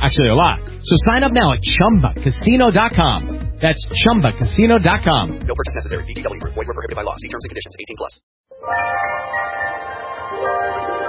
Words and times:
Actually, 0.00 0.28
a 0.28 0.34
lot. 0.34 0.60
So 0.82 0.96
sign 1.10 1.24
up 1.24 1.32
now 1.32 1.52
at 1.52 1.60
ChumbaCasino.com. 1.60 3.58
That's 3.60 3.82
ChumbaCasino.com. 4.06 5.38
No 5.46 5.54
purchase 5.54 5.74
necessary. 5.76 6.04
VGW 6.04 6.40
Group. 6.40 6.54
Void 6.54 6.66
were 6.66 6.74
prohibited 6.74 6.96
by 6.96 7.02
law. 7.02 7.14
See 7.18 7.28
terms 7.28 7.44
and 7.44 7.50
conditions. 7.50 7.76
18 7.78 7.96
plus. 7.96 8.20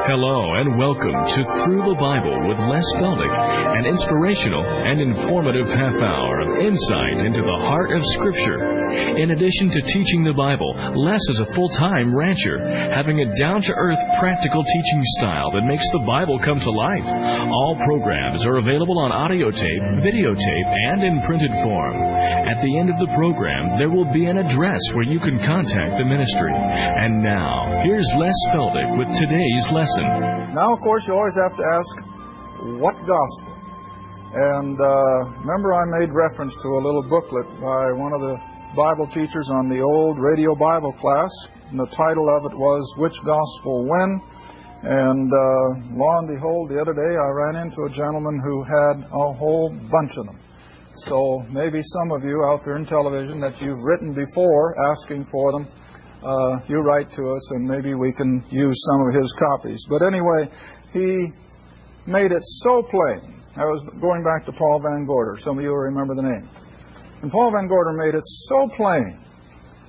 Hello 0.05 0.55
and 0.59 0.77
welcome 0.77 1.15
to 1.31 1.41
Through 1.63 1.87
the 1.87 1.95
Bible 1.95 2.35
with 2.49 2.59
Les 2.59 2.83
Feldick, 2.99 3.31
an 3.31 3.85
inspirational 3.85 4.61
and 4.61 4.99
informative 4.99 5.67
half 5.67 5.95
hour 5.95 6.41
of 6.41 6.59
insight 6.59 7.25
into 7.25 7.39
the 7.39 7.59
heart 7.63 7.91
of 7.95 8.01
Scripture. 8.11 8.72
In 8.93 9.31
addition 9.31 9.69
to 9.69 9.81
teaching 9.81 10.23
the 10.23 10.33
Bible, 10.33 10.73
Les 10.93 11.21
is 11.29 11.39
a 11.39 11.49
full-time 11.53 12.13
rancher, 12.15 12.61
having 12.93 13.21
a 13.21 13.29
down-to-earth 13.39 13.99
practical 14.19 14.63
teaching 14.63 15.01
style 15.17 15.51
that 15.51 15.65
makes 15.65 15.85
the 15.91 16.03
Bible 16.05 16.37
come 16.43 16.59
to 16.59 16.71
life. 16.71 17.05
All 17.49 17.77
programs 17.85 18.45
are 18.45 18.57
available 18.57 18.99
on 18.99 19.11
audio 19.11 19.49
tape, 19.49 19.83
videotape, 20.01 20.69
and 20.93 21.03
in 21.03 21.21
printed 21.25 21.51
form. 21.65 21.95
At 22.45 22.61
the 22.61 22.77
end 22.77 22.89
of 22.89 22.97
the 22.97 23.09
program, 23.15 23.77
there 23.77 23.89
will 23.89 24.09
be 24.13 24.25
an 24.25 24.37
address 24.37 24.81
where 24.93 25.05
you 25.05 25.19
can 25.19 25.39
contact 25.41 25.97
the 25.97 26.05
ministry. 26.05 26.53
And 26.53 27.21
now, 27.21 27.81
here's 27.85 28.09
Les 28.17 28.37
Feldick 28.53 28.97
with 28.97 29.09
today's 29.17 29.65
lesson. 29.71 30.05
Now, 30.53 30.73
of 30.73 30.81
course, 30.81 31.07
you 31.07 31.13
always 31.13 31.37
have 31.37 31.55
to 31.57 31.65
ask, 31.65 31.93
what 32.81 32.95
gospel? 33.05 33.53
And 34.33 34.73
uh, 34.81 35.41
remember, 35.45 35.73
I 35.73 35.85
made 35.99 36.09
reference 36.09 36.55
to 36.61 36.67
a 36.67 36.81
little 36.81 37.03
booklet 37.03 37.45
by 37.61 37.93
one 37.93 38.13
of 38.13 38.21
the 38.21 38.52
Bible 38.75 39.05
teachers 39.05 39.51
on 39.51 39.69
the 39.69 39.81
old 39.81 40.17
radio 40.17 40.55
Bible 40.55 40.93
class, 40.93 41.29
and 41.69 41.79
the 41.79 41.85
title 41.85 42.25
of 42.25 42.51
it 42.51 42.57
was 42.57 42.81
Which 42.97 43.23
Gospel 43.23 43.85
When? 43.85 44.19
And 44.81 45.29
uh, 45.29 45.93
lo 45.93 46.09
and 46.17 46.27
behold, 46.27 46.71
the 46.71 46.81
other 46.81 46.93
day 46.93 47.13
I 47.13 47.29
ran 47.29 47.61
into 47.61 47.83
a 47.85 47.89
gentleman 47.89 48.41
who 48.41 48.63
had 48.63 49.05
a 49.13 49.31
whole 49.31 49.69
bunch 49.69 50.17
of 50.17 50.25
them. 50.25 50.39
So 50.95 51.45
maybe 51.51 51.83
some 51.83 52.11
of 52.11 52.23
you 52.23 52.45
out 52.49 52.61
there 52.65 52.77
in 52.77 52.85
television 52.85 53.39
that 53.41 53.61
you've 53.61 53.77
written 53.83 54.11
before 54.11 54.73
asking 54.89 55.25
for 55.25 55.51
them, 55.51 55.67
uh, 56.25 56.57
you 56.67 56.81
write 56.81 57.11
to 57.13 57.29
us 57.29 57.51
and 57.51 57.67
maybe 57.67 57.93
we 57.93 58.11
can 58.11 58.43
use 58.49 58.77
some 58.89 59.07
of 59.07 59.13
his 59.13 59.31
copies. 59.33 59.85
But 59.87 60.01
anyway, 60.01 60.49
he 60.93 61.29
made 62.07 62.31
it 62.31 62.41
so 62.41 62.81
plain. 62.81 63.21
I 63.55 63.65
was 63.69 63.85
going 64.01 64.23
back 64.23 64.47
to 64.47 64.51
Paul 64.51 64.81
Van 64.81 65.05
Gorder. 65.05 65.37
Some 65.37 65.59
of 65.59 65.63
you 65.63 65.69
will 65.69 65.85
remember 65.93 66.15
the 66.15 66.23
name. 66.23 66.49
And 67.23 67.31
Paul 67.31 67.51
Van 67.55 67.67
Gorder 67.69 67.93
made 67.93 68.15
it 68.15 68.25
so 68.51 68.67
plain 68.75 69.17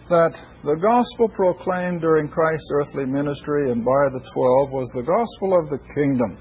that 0.08 0.38
the 0.62 0.78
gospel 0.78 1.26
proclaimed 1.34 2.00
during 2.00 2.28
Christ's 2.28 2.70
earthly 2.72 3.06
ministry 3.06 3.72
and 3.72 3.84
by 3.84 4.06
the 4.14 4.22
twelve 4.32 4.70
was 4.70 4.86
the 4.94 5.02
gospel 5.02 5.58
of 5.58 5.66
the 5.66 5.82
kingdom. 5.98 6.38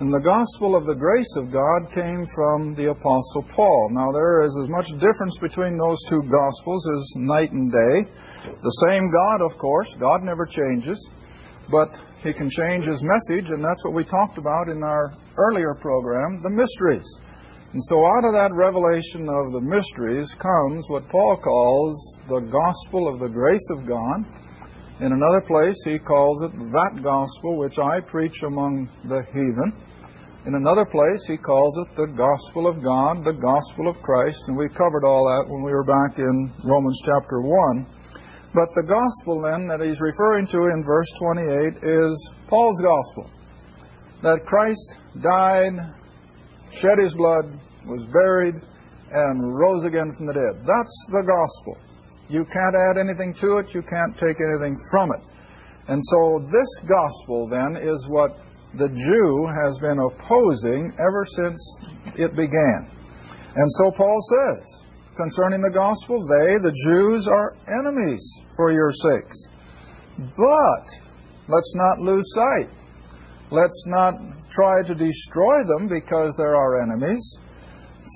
And 0.00 0.12
the 0.12 0.18
gospel 0.18 0.74
of 0.74 0.82
the 0.82 0.98
grace 0.98 1.30
of 1.36 1.52
God 1.52 1.94
came 1.94 2.26
from 2.34 2.74
the 2.74 2.90
Apostle 2.90 3.46
Paul. 3.54 3.90
Now, 3.92 4.10
there 4.10 4.42
is 4.42 4.50
as 4.64 4.68
much 4.68 4.90
difference 4.98 5.38
between 5.38 5.78
those 5.78 6.02
two 6.10 6.26
gospels 6.26 6.90
as 6.90 7.14
night 7.14 7.52
and 7.52 7.70
day. 7.70 8.10
The 8.50 8.76
same 8.90 9.12
God, 9.14 9.46
of 9.46 9.58
course, 9.58 9.94
God 9.94 10.24
never 10.24 10.44
changes, 10.44 10.98
but 11.70 11.94
He 12.24 12.32
can 12.32 12.50
change 12.50 12.82
His 12.84 13.04
message, 13.06 13.52
and 13.52 13.62
that's 13.62 13.84
what 13.84 13.94
we 13.94 14.02
talked 14.02 14.38
about 14.38 14.66
in 14.74 14.82
our 14.82 15.14
earlier 15.36 15.78
program 15.78 16.42
the 16.42 16.50
mysteries. 16.50 17.06
And 17.72 17.84
so, 17.84 18.02
out 18.02 18.26
of 18.26 18.34
that 18.34 18.50
revelation 18.50 19.30
of 19.30 19.52
the 19.52 19.62
mysteries 19.62 20.34
comes 20.34 20.90
what 20.90 21.08
Paul 21.08 21.36
calls 21.36 22.18
the 22.26 22.40
gospel 22.40 23.06
of 23.06 23.20
the 23.20 23.28
grace 23.28 23.70
of 23.70 23.86
God. 23.86 24.26
In 24.98 25.12
another 25.12 25.40
place, 25.40 25.78
he 25.84 25.96
calls 25.96 26.42
it 26.42 26.50
that 26.50 26.98
gospel 27.00 27.56
which 27.56 27.78
I 27.78 28.00
preach 28.00 28.42
among 28.42 28.88
the 29.04 29.22
heathen. 29.30 29.72
In 30.46 30.56
another 30.56 30.84
place, 30.84 31.28
he 31.28 31.36
calls 31.36 31.78
it 31.78 31.94
the 31.94 32.08
gospel 32.08 32.66
of 32.66 32.82
God, 32.82 33.22
the 33.22 33.38
gospel 33.38 33.86
of 33.86 34.02
Christ, 34.02 34.48
and 34.48 34.58
we 34.58 34.68
covered 34.68 35.04
all 35.04 35.30
that 35.30 35.46
when 35.46 35.62
we 35.62 35.70
were 35.70 35.84
back 35.84 36.18
in 36.18 36.50
Romans 36.64 37.00
chapter 37.04 37.40
1. 37.40 37.86
But 38.52 38.74
the 38.74 38.82
gospel 38.82 39.42
then 39.46 39.68
that 39.68 39.78
he's 39.78 40.00
referring 40.00 40.48
to 40.48 40.74
in 40.74 40.82
verse 40.82 41.06
28 41.22 41.86
is 41.86 42.34
Paul's 42.48 42.82
gospel. 42.82 43.30
That 44.22 44.42
Christ 44.44 44.98
died, 45.22 45.78
shed 46.72 46.98
his 46.98 47.14
blood, 47.14 47.44
was 47.86 48.06
buried, 48.06 48.54
and 49.12 49.54
rose 49.58 49.84
again 49.84 50.12
from 50.16 50.26
the 50.26 50.34
dead. 50.34 50.62
That's 50.66 50.96
the 51.10 51.22
gospel. 51.26 51.78
You 52.28 52.44
can't 52.44 52.76
add 52.76 52.96
anything 52.98 53.34
to 53.42 53.58
it, 53.58 53.74
you 53.74 53.82
can't 53.82 54.14
take 54.14 54.36
anything 54.38 54.76
from 54.90 55.10
it. 55.12 55.20
And 55.88 55.98
so 55.98 56.38
this 56.52 56.70
gospel 56.86 57.48
then 57.48 57.76
is 57.82 58.08
what 58.08 58.38
the 58.74 58.88
Jew 58.88 59.48
has 59.62 59.78
been 59.80 59.98
opposing 59.98 60.92
ever 60.94 61.24
since 61.26 61.58
it 62.16 62.36
began. 62.36 62.86
And 63.56 63.66
so 63.66 63.90
Paul 63.90 64.18
says, 64.22 64.86
concerning 65.16 65.60
the 65.60 65.74
gospel, 65.74 66.22
they, 66.22 66.54
the 66.62 66.74
Jews, 66.86 67.26
are 67.26 67.56
enemies 67.66 68.22
for 68.54 68.70
your 68.70 68.92
sakes. 68.92 69.48
But 70.18 70.86
let's 71.48 71.74
not 71.74 71.98
lose 71.98 72.24
sight. 72.32 72.70
Let's 73.50 73.84
not 73.86 74.14
try 74.50 74.82
to 74.86 74.94
destroy 74.94 75.64
them 75.66 75.88
because 75.88 76.34
they're 76.36 76.56
our 76.56 76.82
enemies. 76.82 77.38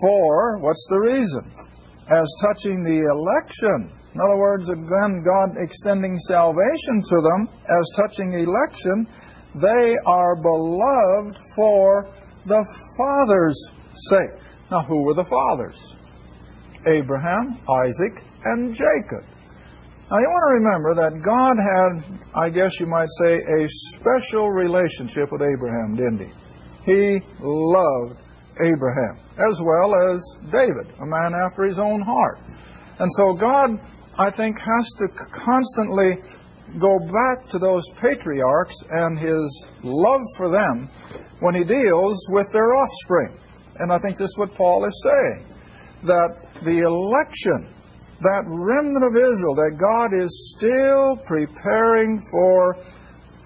For, 0.00 0.58
what's 0.58 0.86
the 0.88 1.00
reason? 1.00 1.50
As 2.08 2.28
touching 2.40 2.82
the 2.82 3.02
election, 3.10 3.90
in 4.14 4.20
other 4.20 4.38
words, 4.38 4.68
again, 4.68 5.24
God 5.24 5.56
extending 5.58 6.18
salvation 6.18 7.02
to 7.08 7.20
them, 7.20 7.48
as 7.66 7.90
touching 7.96 8.32
election, 8.32 9.08
they 9.56 9.96
are 10.06 10.36
beloved 10.36 11.36
for 11.56 12.06
the 12.46 12.62
Father's 12.96 13.58
sake. 14.10 14.40
Now, 14.70 14.82
who 14.82 15.02
were 15.02 15.14
the 15.14 15.26
fathers? 15.28 15.96
Abraham, 16.92 17.58
Isaac, 17.86 18.24
and 18.44 18.72
Jacob. 18.72 19.24
Now, 20.10 20.18
you 20.18 20.28
want 20.28 20.44
to 20.44 20.54
remember 20.60 20.92
that 21.00 21.12
God 21.24 21.56
had, 21.56 21.92
I 22.36 22.50
guess 22.50 22.78
you 22.78 22.86
might 22.86 23.08
say, 23.18 23.40
a 23.40 23.66
special 23.96 24.50
relationship 24.50 25.32
with 25.32 25.40
Abraham, 25.40 25.96
didn't 25.96 26.28
he? 26.28 26.32
He 26.84 27.20
loved 27.40 28.20
Abraham, 28.60 29.16
as 29.40 29.62
well 29.64 29.96
as 30.12 30.20
David, 30.52 30.92
a 31.00 31.06
man 31.06 31.32
after 31.48 31.64
his 31.64 31.78
own 31.78 32.02
heart. 32.02 32.38
And 32.98 33.10
so 33.16 33.32
God, 33.32 33.80
I 34.18 34.30
think, 34.30 34.60
has 34.60 34.92
to 34.98 35.08
constantly 35.32 36.18
go 36.78 36.98
back 36.98 37.48
to 37.48 37.58
those 37.58 37.88
patriarchs 37.96 38.76
and 38.90 39.18
his 39.18 39.68
love 39.82 40.20
for 40.36 40.50
them 40.50 40.88
when 41.40 41.54
he 41.54 41.64
deals 41.64 42.20
with 42.28 42.46
their 42.52 42.74
offspring. 42.74 43.38
And 43.78 43.90
I 43.90 43.96
think 44.04 44.18
this 44.18 44.30
is 44.30 44.38
what 44.38 44.54
Paul 44.54 44.84
is 44.84 45.02
saying 45.02 45.46
that 46.04 46.62
the 46.62 46.80
election, 46.80 47.73
that 48.20 48.44
remnant 48.46 49.04
of 49.04 49.16
Israel, 49.16 49.54
that 49.54 49.76
God 49.78 50.12
is 50.12 50.54
still 50.56 51.16
preparing 51.26 52.20
for 52.30 52.76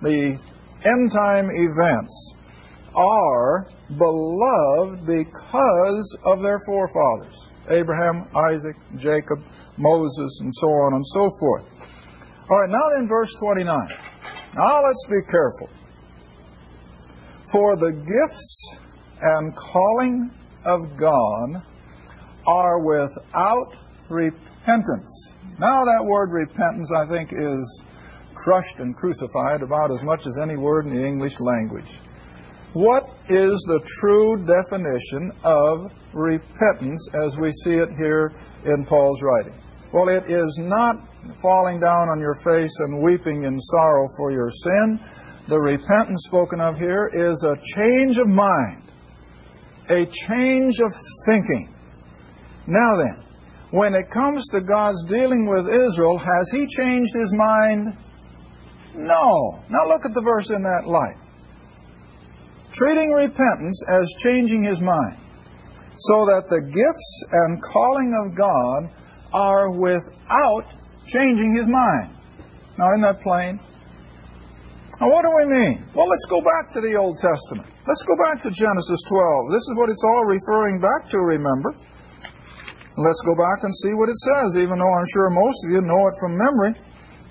the 0.03 0.39
end 0.85 1.13
time 1.13 1.51
events, 1.51 2.35
are 2.95 3.69
beloved 3.97 5.07
because 5.07 6.19
of 6.25 6.43
their 6.43 6.59
forefathers 6.67 7.49
Abraham, 7.71 8.27
Isaac, 8.35 8.77
Jacob, 8.97 9.41
Moses, 9.77 10.39
and 10.41 10.53
so 10.55 10.69
on 10.69 10.95
and 10.95 11.07
so 11.07 11.29
forth. 11.39 11.65
All 12.51 12.61
right, 12.61 12.71
now 12.71 12.99
in 12.99 13.09
verse 13.09 13.35
29. 13.35 13.67
Now 14.57 14.83
let's 14.83 15.07
be 15.07 15.21
careful. 15.31 15.69
For 17.53 17.77
the 17.77 17.93
gifts 17.93 18.79
and 19.21 19.55
calling 19.55 20.31
of 20.65 20.97
God 20.97 21.63
are 22.47 22.81
without 22.81 23.75
repentance. 24.09 24.58
Now, 24.69 25.85
that 25.85 26.05
word 26.05 26.31
repentance, 26.31 26.93
I 26.93 27.07
think, 27.09 27.33
is 27.33 27.85
crushed 28.35 28.81
and 28.81 28.95
crucified 28.95 29.63
about 29.63 29.91
as 29.91 30.05
much 30.05 30.27
as 30.27 30.39
any 30.39 30.57
word 30.57 30.85
in 30.85 30.95
the 30.95 31.07
English 31.07 31.41
language. 31.41 31.99
What 32.75 33.09
is 33.31 33.65
the 33.67 33.81
true 33.99 34.45
definition 34.45 35.33
of 35.43 35.91
repentance 36.13 37.09
as 37.15 37.39
we 37.39 37.51
see 37.51 37.77
it 37.77 37.89
here 37.97 38.31
in 38.67 38.85
Paul's 38.85 39.23
writing? 39.23 39.55
Well, 39.95 40.09
it 40.09 40.31
is 40.31 40.59
not 40.59 40.97
falling 41.41 41.81
down 41.81 42.11
on 42.11 42.21
your 42.21 42.37
face 42.45 42.79
and 42.81 43.03
weeping 43.03 43.45
in 43.45 43.59
sorrow 43.59 44.07
for 44.19 44.33
your 44.33 44.51
sin. 44.51 45.01
The 45.49 45.59
repentance 45.59 46.27
spoken 46.27 46.61
of 46.61 46.77
here 46.77 47.09
is 47.15 47.43
a 47.43 47.57
change 47.81 48.19
of 48.19 48.29
mind, 48.29 48.83
a 49.89 50.05
change 50.05 50.81
of 50.81 50.93
thinking. 51.27 51.75
Now 52.67 52.97
then, 52.97 53.25
when 53.71 53.95
it 53.95 54.11
comes 54.11 54.49
to 54.49 54.61
God's 54.61 55.05
dealing 55.05 55.47
with 55.47 55.73
Israel, 55.73 56.19
has 56.19 56.51
he 56.51 56.67
changed 56.67 57.15
his 57.15 57.33
mind? 57.35 57.97
No. 58.95 59.63
Now 59.69 59.87
look 59.87 60.05
at 60.05 60.15
the 60.15 60.23
verse 60.23 60.51
in 60.51 60.63
that 60.63 60.87
light. 60.87 61.17
Treating 62.73 63.13
repentance 63.13 63.85
as 63.91 64.13
changing 64.23 64.63
his 64.63 64.81
mind, 64.81 65.17
so 65.97 66.27
that 66.27 66.49
the 66.49 66.61
gifts 66.61 67.25
and 67.33 67.63
calling 67.63 68.13
of 68.25 68.37
God 68.37 68.91
are 69.33 69.71
without 69.71 70.65
changing 71.07 71.57
his 71.57 71.67
mind. 71.67 72.11
Now, 72.79 72.93
isn't 72.93 73.03
that 73.03 73.21
plain? 73.21 73.59
Now, 75.01 75.09
what 75.09 75.23
do 75.23 75.31
we 75.41 75.47
mean? 75.47 75.85
Well, 75.95 76.09
let's 76.09 76.27
go 76.29 76.41
back 76.41 76.73
to 76.75 76.81
the 76.81 76.97
Old 76.97 77.19
Testament. 77.19 77.69
Let's 77.87 78.03
go 78.03 78.15
back 78.19 78.43
to 78.43 78.51
Genesis 78.51 79.01
12. 79.09 79.51
This 79.51 79.63
is 79.63 79.75
what 79.77 79.89
it's 79.89 80.05
all 80.05 80.25
referring 80.27 80.81
back 80.81 81.09
to, 81.11 81.19
remember. 81.19 81.75
Let's 82.99 83.23
go 83.25 83.37
back 83.37 83.63
and 83.63 83.73
see 83.73 83.95
what 83.95 84.09
it 84.09 84.17
says, 84.17 84.57
even 84.57 84.77
though 84.77 84.93
I'm 84.93 85.07
sure 85.13 85.31
most 85.31 85.65
of 85.65 85.71
you 85.71 85.81
know 85.83 86.09
it 86.09 86.15
from 86.19 86.37
memory. 86.37 86.75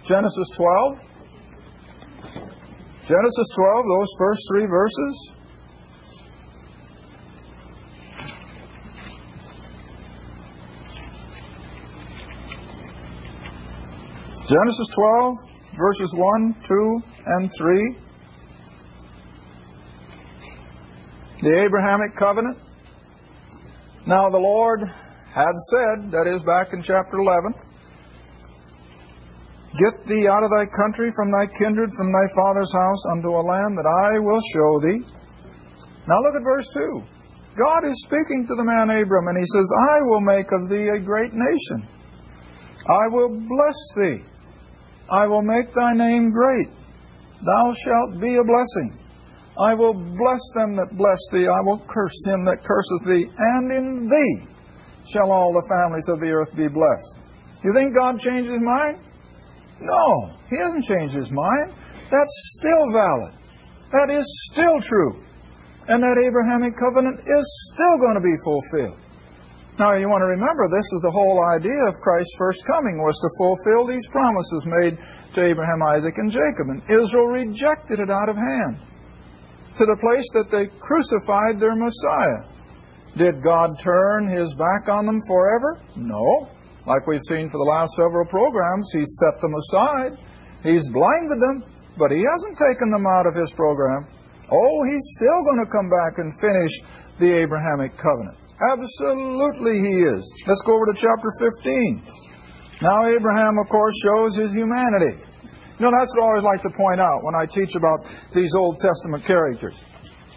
Genesis 0.01 0.47
12. 0.55 1.03
Genesis 3.05 3.49
12, 3.53 3.85
those 3.85 4.07
first 4.17 4.47
three 4.49 4.65
verses. 4.65 5.33
Genesis 14.47 14.87
12, 14.95 15.35
verses 15.75 16.13
1, 16.15 16.55
2, 16.63 17.01
and 17.25 17.51
3. 17.53 17.95
The 21.41 21.61
Abrahamic 21.61 22.15
covenant. 22.15 22.57
Now 24.05 24.29
the 24.29 24.39
Lord 24.39 24.89
had 25.37 25.55
said, 25.69 26.09
that 26.09 26.25
is 26.25 26.41
back 26.41 26.73
in 26.73 26.81
chapter 26.81 27.17
11, 27.21 27.53
Get 29.77 30.07
thee 30.09 30.25
out 30.25 30.41
of 30.41 30.49
thy 30.49 30.65
country, 30.65 31.11
from 31.13 31.29
thy 31.29 31.45
kindred, 31.53 31.93
from 31.93 32.09
thy 32.09 32.25
father's 32.33 32.73
house, 32.73 33.01
unto 33.13 33.29
a 33.29 33.43
land 33.45 33.77
that 33.77 33.85
I 33.85 34.17
will 34.17 34.41
show 34.49 34.71
thee. 34.81 35.05
Now 36.07 36.17
look 36.25 36.33
at 36.33 36.41
verse 36.41 36.67
2. 36.73 37.03
God 37.61 37.85
is 37.85 38.01
speaking 38.01 38.45
to 38.47 38.55
the 38.55 38.65
man 38.65 38.89
Abram, 38.89 39.27
and 39.27 39.37
he 39.37 39.45
says, 39.45 39.69
I 39.93 40.01
will 40.09 40.21
make 40.21 40.49
of 40.49 40.69
thee 40.69 40.89
a 40.89 40.99
great 40.99 41.33
nation. 41.33 41.85
I 42.87 43.05
will 43.13 43.37
bless 43.37 43.79
thee. 43.97 44.23
I 45.11 45.27
will 45.27 45.43
make 45.43 45.73
thy 45.73 45.93
name 45.93 46.31
great. 46.31 46.69
Thou 47.45 47.73
shalt 47.73 48.19
be 48.19 48.35
a 48.37 48.43
blessing. 48.43 48.97
I 49.59 49.73
will 49.75 49.93
bless 49.93 50.41
them 50.55 50.75
that 50.77 50.97
bless 50.97 51.21
thee. 51.31 51.47
I 51.47 51.61
will 51.61 51.83
curse 51.87 52.25
him 52.25 52.45
that 52.45 52.63
curseth 52.63 53.05
thee. 53.05 53.29
And 53.37 53.71
in 53.71 54.07
thee 54.07 54.56
shall 55.07 55.31
all 55.31 55.53
the 55.53 55.65
families 55.67 56.07
of 56.09 56.19
the 56.19 56.31
earth 56.31 56.55
be 56.55 56.67
blessed. 56.67 57.19
You 57.63 57.73
think 57.73 57.95
God 57.95 58.19
changed 58.19 58.49
his 58.49 58.61
mind? 58.61 58.99
No, 59.79 60.31
he 60.49 60.57
hasn't 60.57 60.85
changed 60.85 61.15
his 61.15 61.31
mind. 61.31 61.73
That's 62.11 62.35
still 62.59 62.85
valid. 62.93 63.33
That 63.91 64.09
is 64.11 64.25
still 64.51 64.79
true. 64.81 65.23
And 65.87 66.03
that 66.03 66.19
Abrahamic 66.19 66.73
covenant 66.75 67.19
is 67.23 67.45
still 67.71 67.97
going 67.97 68.19
to 68.19 68.25
be 68.25 68.35
fulfilled. 68.43 68.99
Now, 69.79 69.93
you 69.93 70.09
want 70.09 70.25
to 70.25 70.33
remember, 70.33 70.65
this 70.73 70.89
is 70.89 71.05
the 71.05 71.13
whole 71.13 71.37
idea 71.53 71.77
of 71.85 71.93
Christ's 72.01 72.33
first 72.35 72.65
coming, 72.65 72.97
was 72.97 73.13
to 73.21 73.29
fulfill 73.37 73.85
these 73.85 74.09
promises 74.09 74.65
made 74.65 74.97
to 75.37 75.45
Abraham, 75.45 75.85
Isaac, 75.85 76.17
and 76.17 76.33
Jacob. 76.33 76.73
And 76.73 76.81
Israel 76.89 77.29
rejected 77.29 78.01
it 78.01 78.09
out 78.09 78.27
of 78.27 78.35
hand 78.35 78.81
to 79.77 79.85
the 79.85 80.01
place 80.01 80.25
that 80.33 80.49
they 80.49 80.65
crucified 80.81 81.61
their 81.61 81.77
Messiah. 81.77 82.56
Did 83.17 83.41
God 83.41 83.79
turn 83.81 84.29
his 84.29 84.53
back 84.53 84.87
on 84.89 85.05
them 85.05 85.19
forever? 85.27 85.81
No. 85.95 86.49
Like 86.85 87.07
we've 87.07 87.25
seen 87.27 87.49
for 87.49 87.57
the 87.57 87.67
last 87.67 87.95
several 87.97 88.25
programs, 88.29 88.93
He's 88.93 89.17
set 89.17 89.41
them 89.41 89.53
aside. 89.57 90.21
He's 90.61 90.87
blinded 90.87 91.41
them, 91.41 91.63
but 91.97 92.13
He 92.13 92.21
hasn't 92.21 92.57
taken 92.61 92.93
them 92.93 93.05
out 93.09 93.25
of 93.25 93.33
His 93.33 93.51
program. 93.53 94.05
Oh, 94.53 94.77
He's 94.85 95.03
still 95.17 95.41
going 95.49 95.65
to 95.65 95.69
come 95.73 95.89
back 95.89 96.21
and 96.21 96.29
finish 96.39 96.79
the 97.17 97.41
Abrahamic 97.41 97.97
covenant. 97.97 98.37
Absolutely, 98.71 99.81
He 99.81 100.05
is. 100.05 100.23
Let's 100.45 100.61
go 100.61 100.77
over 100.77 100.93
to 100.93 100.95
chapter 100.95 101.27
15. 101.41 102.01
Now, 102.81 103.01
Abraham, 103.09 103.57
of 103.57 103.67
course, 103.69 103.97
shows 104.05 104.35
his 104.35 104.53
humanity. 104.53 105.25
You 105.79 105.85
know, 105.85 105.91
that's 105.97 106.13
what 106.15 106.23
I 106.23 106.27
always 106.29 106.43
like 106.45 106.61
to 106.61 106.69
point 106.77 107.01
out 107.01 107.25
when 107.25 107.33
I 107.33 107.45
teach 107.45 107.75
about 107.75 108.05
these 108.33 108.53
Old 108.53 108.77
Testament 108.77 109.25
characters. 109.25 109.83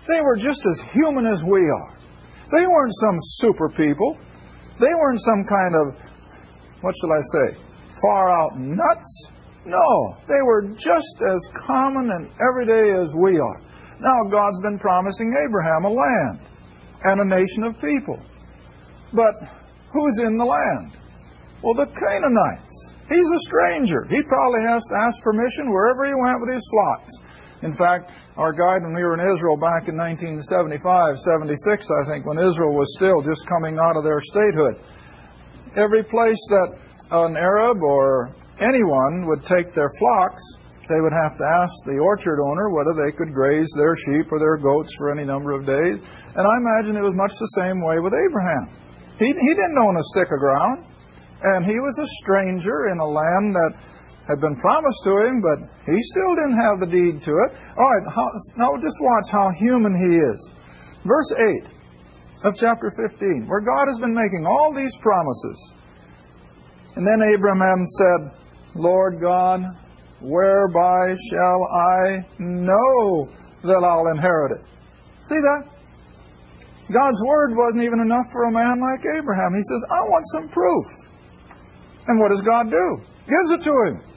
They 0.09 0.21
were 0.21 0.37
just 0.37 0.65
as 0.65 0.81
human 0.81 1.27
as 1.27 1.45
we 1.45 1.61
are. 1.61 2.00
They 2.53 2.67
weren't 2.67 2.95
some 3.01 3.17
super 3.19 3.71
people. 3.71 4.19
They 4.79 4.95
weren't 4.99 5.21
some 5.21 5.45
kind 5.45 5.75
of 5.77 6.11
what 6.81 6.95
shall 7.01 7.13
I 7.13 7.21
say, 7.21 7.61
far 8.03 8.33
out 8.33 8.59
nuts. 8.59 9.33
No, 9.67 10.17
they 10.27 10.41
were 10.43 10.73
just 10.73 11.21
as 11.29 11.51
common 11.67 12.11
and 12.11 12.31
everyday 12.41 12.91
as 12.91 13.15
we 13.15 13.39
are. 13.39 13.61
Now, 14.01 14.31
God's 14.31 14.63
been 14.63 14.79
promising 14.79 15.35
Abraham 15.45 15.85
a 15.85 15.91
land 15.91 16.41
and 17.05 17.21
a 17.21 17.25
nation 17.25 17.65
of 17.65 17.79
people. 17.81 18.19
But 19.13 19.35
who's 19.93 20.19
in 20.21 20.39
the 20.39 20.45
land? 20.45 20.97
Well, 21.63 21.75
the 21.75 21.87
Canaanites. 21.93 22.97
He's 23.11 23.31
a 23.31 23.41
stranger. 23.41 24.07
He 24.09 24.23
probably 24.23 24.63
has 24.65 24.83
to 24.89 24.97
ask 25.05 25.23
permission 25.23 25.69
wherever 25.69 26.07
he 26.07 26.15
went 26.17 26.41
with 26.41 26.55
his 26.55 26.67
flocks. 26.71 27.13
In 27.63 27.73
fact, 27.77 28.13
our 28.41 28.53
guide 28.53 28.81
when 28.83 28.97
we 28.97 29.05
were 29.05 29.21
in 29.21 29.25
Israel 29.29 29.57
back 29.57 29.85
in 29.85 29.97
1975, 29.97 30.81
76, 31.21 31.53
I 31.93 32.03
think, 32.09 32.25
when 32.25 32.41
Israel 32.41 32.73
was 32.73 32.89
still 32.97 33.21
just 33.21 33.45
coming 33.45 33.77
out 33.77 34.01
of 34.01 34.05
their 34.05 34.21
statehood, 34.21 34.81
every 35.77 36.03
place 36.03 36.41
that 36.57 36.73
an 37.13 37.37
Arab 37.37 37.83
or 37.85 38.33
anyone 38.65 39.29
would 39.29 39.45
take 39.45 39.77
their 39.77 39.93
flocks, 40.01 40.41
they 40.89 40.99
would 41.05 41.13
have 41.13 41.37
to 41.37 41.47
ask 41.61 41.73
the 41.85 42.01
orchard 42.01 42.41
owner 42.41 42.73
whether 42.73 42.97
they 42.97 43.13
could 43.13 43.31
graze 43.31 43.69
their 43.77 43.95
sheep 43.95 44.33
or 44.33 44.41
their 44.41 44.57
goats 44.57 44.91
for 44.97 45.13
any 45.13 45.23
number 45.23 45.53
of 45.53 45.69
days. 45.69 46.01
And 46.35 46.43
I 46.43 46.55
imagine 46.59 46.97
it 46.97 47.05
was 47.05 47.15
much 47.15 47.37
the 47.37 47.61
same 47.61 47.79
way 47.85 48.01
with 48.01 48.17
Abraham. 48.17 48.73
He, 49.21 49.29
he 49.29 49.53
didn't 49.55 49.79
own 49.79 50.01
a 50.01 50.07
stick 50.17 50.33
of 50.33 50.41
ground, 50.41 50.83
and 51.45 51.65
he 51.69 51.77
was 51.77 51.95
a 52.01 52.09
stranger 52.25 52.89
in 52.89 52.99
a 52.99 53.07
land 53.07 53.55
that 53.55 53.73
had 54.31 54.41
been 54.41 54.55
promised 54.57 55.03
to 55.05 55.19
him, 55.27 55.43
but 55.43 55.59
he 55.91 55.99
still 56.01 56.35
didn't 56.39 56.63
have 56.63 56.79
the 56.79 56.87
deed 56.87 57.21
to 57.27 57.35
it. 57.35 57.51
All 57.77 57.91
right, 57.91 58.07
how, 58.15 58.31
now 58.57 58.79
just 58.79 58.97
watch 59.03 59.27
how 59.31 59.51
human 59.59 59.91
he 59.91 60.23
is. 60.23 60.39
Verse 61.05 61.35
8 61.35 62.47
of 62.47 62.57
chapter 62.57 62.91
15, 62.95 63.49
where 63.49 63.61
God 63.61 63.91
has 63.91 63.99
been 63.99 64.15
making 64.15 64.47
all 64.47 64.73
these 64.73 64.97
promises. 64.97 65.75
And 66.95 67.07
then 67.07 67.23
Abraham 67.23 67.85
said, 67.99 68.31
Lord 68.75 69.21
God, 69.21 69.61
whereby 70.23 71.15
shall 71.29 71.61
I 71.67 72.25
know 72.39 73.29
that 73.63 73.83
I'll 73.83 74.09
inherit 74.15 74.53
it? 74.61 74.65
See 75.27 75.41
that? 75.43 75.67
God's 76.93 77.23
word 77.25 77.55
wasn't 77.55 77.85
even 77.85 78.01
enough 78.01 78.27
for 78.33 78.49
a 78.49 78.53
man 78.53 78.81
like 78.81 79.01
Abraham. 79.19 79.55
He 79.55 79.63
says, 79.63 79.83
I 79.91 80.01
want 80.11 80.25
some 80.35 80.49
proof. 80.49 80.87
And 82.09 82.19
what 82.19 82.31
does 82.31 82.43
God 82.43 82.71
do? 82.71 82.99
Gives 83.27 83.51
it 83.53 83.63
to 83.63 83.75
him. 83.87 84.10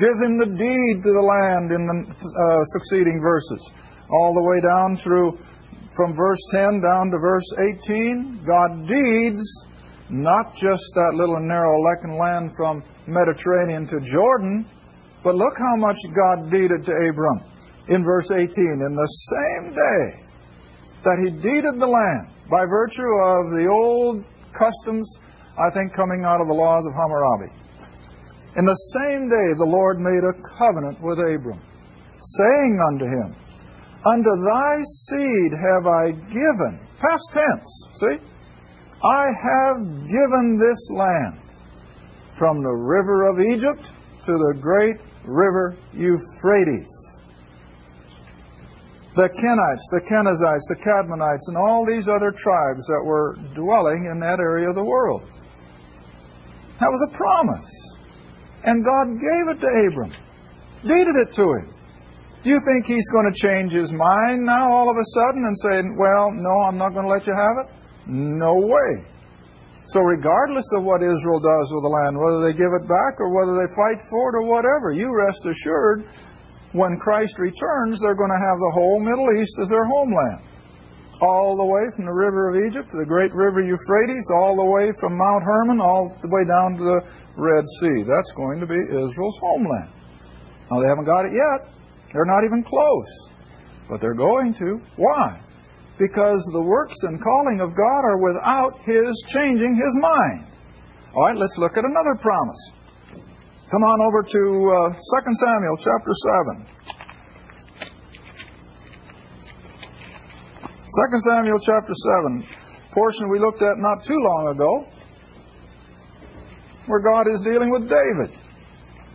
Gives 0.00 0.22
him 0.24 0.38
the 0.40 0.48
deed 0.56 1.02
to 1.04 1.12
the 1.12 1.20
land 1.20 1.76
in 1.76 1.84
the 1.84 1.98
uh, 2.08 2.64
succeeding 2.72 3.20
verses. 3.20 3.72
All 4.08 4.32
the 4.32 4.42
way 4.42 4.58
down 4.64 4.96
through 4.96 5.36
from 5.94 6.14
verse 6.14 6.40
10 6.52 6.80
down 6.80 7.10
to 7.10 7.18
verse 7.18 7.44
18, 7.84 8.40
God 8.40 8.88
deeds 8.88 9.44
not 10.08 10.56
just 10.56 10.82
that 10.94 11.12
little 11.14 11.38
narrow 11.38 11.76
Lecan 11.84 12.18
land 12.18 12.50
from 12.56 12.82
Mediterranean 13.06 13.86
to 13.86 14.00
Jordan, 14.00 14.66
but 15.22 15.34
look 15.34 15.54
how 15.58 15.76
much 15.76 15.98
God 16.16 16.50
deeded 16.50 16.84
to 16.86 16.92
Abram 16.92 17.44
in 17.88 18.02
verse 18.02 18.30
18. 18.30 18.40
In 18.40 18.94
the 18.96 19.10
same 19.28 19.74
day 19.74 20.02
that 21.04 21.18
he 21.20 21.30
deeded 21.30 21.78
the 21.78 21.86
land 21.86 22.32
by 22.50 22.64
virtue 22.64 23.12
of 23.20 23.42
the 23.52 23.68
old 23.70 24.24
customs, 24.56 25.06
I 25.58 25.70
think 25.70 25.92
coming 25.94 26.24
out 26.24 26.40
of 26.40 26.48
the 26.48 26.54
laws 26.54 26.86
of 26.86 26.94
Hammurabi. 26.94 27.52
In 28.56 28.64
the 28.64 28.74
same 28.98 29.28
day 29.30 29.48
the 29.54 29.70
Lord 29.70 30.00
made 30.00 30.26
a 30.26 30.34
covenant 30.58 30.98
with 31.00 31.18
Abram, 31.22 31.60
saying 32.18 32.74
unto 32.90 33.06
him, 33.06 33.36
Unto 34.04 34.32
thy 34.42 34.82
seed 34.82 35.52
have 35.54 35.86
I 35.86 36.10
given, 36.10 36.80
past 36.98 37.30
tense, 37.30 37.70
see? 38.00 38.16
I 39.04 39.26
have 39.30 39.78
given 40.08 40.58
this 40.58 40.90
land 40.90 41.38
from 42.36 42.62
the 42.62 42.74
river 42.74 43.30
of 43.30 43.40
Egypt 43.40 43.92
to 44.26 44.32
the 44.32 44.58
great 44.60 44.96
river 45.24 45.76
Euphrates. 45.92 46.90
The 49.14 49.28
Kenites, 49.28 49.84
the 49.90 50.02
Kenizzites, 50.08 50.66
the 50.68 50.80
Kadmonites, 50.80 51.48
and 51.48 51.56
all 51.56 51.84
these 51.86 52.08
other 52.08 52.30
tribes 52.30 52.86
that 52.86 53.02
were 53.04 53.36
dwelling 53.54 54.06
in 54.10 54.18
that 54.20 54.40
area 54.40 54.68
of 54.68 54.74
the 54.74 54.84
world. 54.84 55.22
That 56.78 56.88
was 56.88 57.08
a 57.12 57.16
promise. 57.16 57.89
And 58.64 58.84
God 58.84 59.06
gave 59.16 59.44
it 59.56 59.58
to 59.60 59.70
Abram, 59.88 60.12
deeded 60.84 61.16
it 61.16 61.32
to 61.34 61.42
him. 61.42 61.74
Do 62.42 62.48
you 62.48 62.60
think 62.64 62.86
he's 62.86 63.08
going 63.12 63.30
to 63.30 63.36
change 63.36 63.72
his 63.72 63.92
mind 63.92 64.44
now 64.44 64.72
all 64.72 64.88
of 64.88 64.96
a 64.96 65.06
sudden 65.12 65.44
and 65.44 65.56
say, 65.60 65.84
well, 65.96 66.32
no, 66.32 66.54
I'm 66.68 66.78
not 66.78 66.96
going 66.96 67.04
to 67.04 67.12
let 67.12 67.26
you 67.26 67.36
have 67.36 67.56
it? 67.64 67.68
No 68.08 68.56
way. 68.56 69.04
So, 69.84 70.00
regardless 70.00 70.64
of 70.72 70.84
what 70.84 71.02
Israel 71.02 71.40
does 71.40 71.66
with 71.74 71.82
the 71.82 71.92
land, 71.92 72.16
whether 72.16 72.40
they 72.46 72.56
give 72.56 72.70
it 72.72 72.86
back 72.88 73.18
or 73.18 73.28
whether 73.34 73.58
they 73.58 73.68
fight 73.76 74.00
for 74.08 74.32
it 74.32 74.34
or 74.40 74.46
whatever, 74.46 74.92
you 74.94 75.10
rest 75.12 75.44
assured 75.44 76.06
when 76.72 76.96
Christ 76.96 77.38
returns, 77.38 78.00
they're 78.00 78.14
going 78.14 78.30
to 78.30 78.44
have 78.48 78.58
the 78.62 78.72
whole 78.72 79.00
Middle 79.00 79.34
East 79.36 79.58
as 79.60 79.68
their 79.68 79.84
homeland. 79.84 80.40
All 81.20 81.52
the 81.52 81.68
way 81.68 81.84
from 81.94 82.08
the 82.08 82.16
river 82.16 82.48
of 82.48 82.64
Egypt 82.64 82.88
to 82.90 82.96
the 82.96 83.04
great 83.04 83.32
river 83.36 83.60
Euphrates, 83.60 84.24
all 84.32 84.56
the 84.56 84.64
way 84.64 84.88
from 85.00 85.20
Mount 85.20 85.44
Hermon, 85.44 85.80
all 85.80 86.16
the 86.24 86.32
way 86.32 86.48
down 86.48 86.80
to 86.80 86.84
the 86.84 87.00
Red 87.36 87.64
Sea. 87.80 88.08
That's 88.08 88.32
going 88.32 88.60
to 88.60 88.66
be 88.66 88.80
Israel's 88.96 89.38
homeland. 89.38 89.92
Now, 90.72 90.80
they 90.80 90.88
haven't 90.88 91.04
got 91.04 91.28
it 91.28 91.36
yet. 91.36 91.68
They're 92.12 92.24
not 92.24 92.44
even 92.44 92.64
close. 92.64 93.30
But 93.88 94.00
they're 94.00 94.16
going 94.16 94.54
to. 94.54 94.80
Why? 94.96 95.40
Because 95.98 96.40
the 96.56 96.62
works 96.62 96.96
and 97.02 97.20
calling 97.20 97.60
of 97.60 97.76
God 97.76 98.02
are 98.08 98.22
without 98.22 98.80
His 98.88 99.12
changing 99.28 99.76
His 99.76 99.94
mind. 100.00 100.46
All 101.12 101.26
right, 101.26 101.36
let's 101.36 101.58
look 101.58 101.76
at 101.76 101.84
another 101.84 102.14
promise. 102.16 102.72
Come 103.68 103.82
on 103.84 104.00
over 104.00 104.22
to 104.22 104.42
uh, 104.78 105.22
2 105.22 105.32
Samuel 105.36 105.76
chapter 105.76 106.14
7. 106.56 106.79
2 110.90 111.18
Samuel 111.20 111.60
chapter 111.60 111.94
7, 112.26 112.42
portion 112.90 113.30
we 113.30 113.38
looked 113.38 113.62
at 113.62 113.78
not 113.78 114.02
too 114.02 114.18
long 114.18 114.48
ago, 114.48 114.84
where 116.86 116.98
God 116.98 117.28
is 117.28 117.40
dealing 117.42 117.70
with 117.70 117.82
David, 117.82 118.36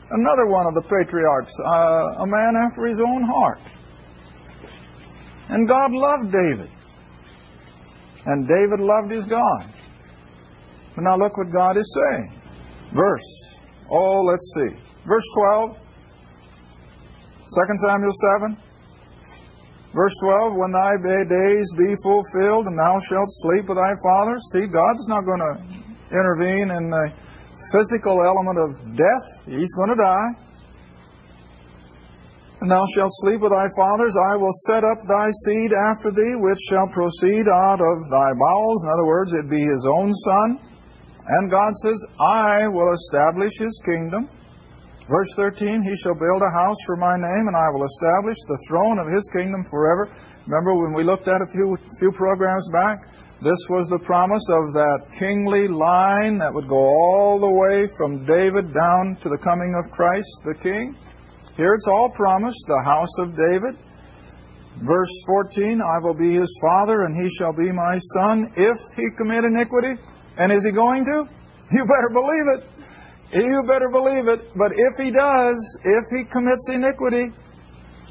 another 0.10 0.46
one 0.48 0.65
of 0.67 0.74
the 0.74 0.84
patriarchs, 0.84 1.51
uh, 1.60 2.24
a 2.24 2.27
man 2.27 2.53
after 2.63 2.86
his 2.86 3.01
own 3.01 3.24
heart. 3.24 3.60
And 5.50 5.67
God 5.67 5.91
loved 5.91 6.32
David. 6.32 6.72
And 8.25 8.48
David 8.48 8.79
loved 8.79 9.12
his 9.12 9.25
God. 9.25 9.67
But 10.96 11.03
now 11.03 11.17
look 11.17 11.38
what 11.38 11.51
God 11.51 11.75
is 11.75 11.94
saying. 11.94 12.39
Verse, 12.94 13.60
oh, 13.91 14.22
let's 14.22 14.55
see. 14.55 14.79
Verse 15.05 15.27
12, 15.36 15.77
2 15.77 17.75
Samuel 17.84 18.13
7. 18.39 18.64
Verse 19.95 20.11
12, 20.19 20.59
when 20.59 20.75
thy 20.75 20.99
days 21.23 21.71
be 21.79 21.95
fulfilled 22.03 22.67
and 22.67 22.75
thou 22.75 22.99
shalt 22.99 23.31
sleep 23.39 23.63
with 23.71 23.79
thy 23.79 23.95
fathers. 24.03 24.43
See, 24.51 24.67
God's 24.67 25.07
not 25.07 25.23
going 25.23 25.39
to 25.39 25.55
intervene 26.11 26.67
in 26.67 26.91
the 26.91 27.07
physical 27.71 28.19
element 28.19 28.59
of 28.59 28.69
death. 28.99 29.25
He's 29.47 29.71
going 29.73 29.95
to 29.95 29.99
die. 30.03 30.29
And 32.59 32.71
thou 32.71 32.83
shalt 32.91 33.11
sleep 33.23 33.39
with 33.39 33.55
thy 33.55 33.71
fathers. 33.79 34.15
I 34.19 34.35
will 34.35 34.51
set 34.67 34.83
up 34.83 34.99
thy 35.07 35.31
seed 35.47 35.71
after 35.71 36.11
thee, 36.11 36.35
which 36.43 36.59
shall 36.67 36.91
proceed 36.91 37.47
out 37.47 37.79
of 37.79 37.95
thy 38.11 38.35
bowels. 38.35 38.83
In 38.83 38.89
other 38.91 39.07
words, 39.07 39.31
it 39.31 39.47
be 39.47 39.63
his 39.63 39.87
own 39.87 40.11
son. 40.11 40.59
And 41.27 41.49
God 41.49 41.71
says, 41.83 42.03
I 42.19 42.67
will 42.67 42.91
establish 42.91 43.59
his 43.59 43.79
kingdom. 43.85 44.27
Verse 45.07 45.29
13, 45.35 45.83
He 45.83 45.95
shall 45.95 46.15
build 46.15 46.41
a 46.41 46.57
house 46.57 46.77
for 46.85 46.97
my 46.97 47.15
name, 47.15 47.45
and 47.45 47.55
I 47.55 47.69
will 47.69 47.85
establish 47.85 48.38
the 48.47 48.57
throne 48.67 48.97
of 48.97 49.05
his 49.07 49.29
kingdom 49.29 49.63
forever. 49.69 50.09
Remember 50.47 50.74
when 50.74 50.93
we 50.93 51.03
looked 51.03 51.27
at 51.27 51.41
a 51.41 51.50
few, 51.53 51.77
few 52.00 52.12
programs 52.12 52.69
back? 52.74 53.05
This 53.41 53.62
was 53.69 53.88
the 53.89 54.00
promise 54.00 54.47
of 54.50 54.74
that 54.74 55.05
kingly 55.19 55.67
line 55.67 56.39
that 56.39 56.53
would 56.53 56.67
go 56.67 56.81
all 56.81 57.38
the 57.38 57.51
way 57.51 57.85
from 57.97 58.25
David 58.25 58.74
down 58.74 59.17
to 59.21 59.29
the 59.29 59.38
coming 59.38 59.75
of 59.77 59.91
Christ 59.91 60.41
the 60.45 60.55
King. 60.63 60.97
Here 61.55 61.74
it's 61.74 61.88
all 61.88 62.09
promised, 62.09 62.65
the 62.67 62.81
house 62.81 63.13
of 63.19 63.38
David. 63.38 63.77
Verse 64.81 65.13
14, 65.27 65.81
I 65.81 66.00
will 66.01 66.17
be 66.17 66.33
his 66.33 66.51
father, 66.62 67.05
and 67.05 67.13
he 67.15 67.29
shall 67.29 67.53
be 67.53 67.71
my 67.71 67.95
son 68.17 68.50
if 68.57 68.77
he 68.97 69.05
commit 69.17 69.45
iniquity. 69.45 70.01
And 70.38 70.51
is 70.51 70.65
he 70.65 70.71
going 70.71 71.05
to? 71.05 71.29
You 71.71 71.83
better 71.83 72.13
believe 72.13 72.45
it. 72.57 72.69
You 73.35 73.63
better 73.67 73.89
believe 73.91 74.29
it. 74.31 74.47
But 74.55 74.71
if 74.71 74.95
he 75.03 75.11
does, 75.11 75.59
if 75.83 76.05
he 76.15 76.23
commits 76.23 76.71
iniquity, 76.71 77.35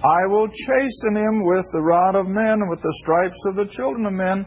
I 0.05 0.27
will 0.29 0.49
chasten 0.49 1.17
him 1.17 1.49
with 1.49 1.65
the 1.73 1.81
rod 1.81 2.15
of 2.15 2.29
men 2.29 2.69
with 2.69 2.83
the 2.83 2.93
stripes 3.01 3.41
of 3.49 3.57
the 3.57 3.65
children 3.65 4.05
of 4.05 4.13
men. 4.13 4.45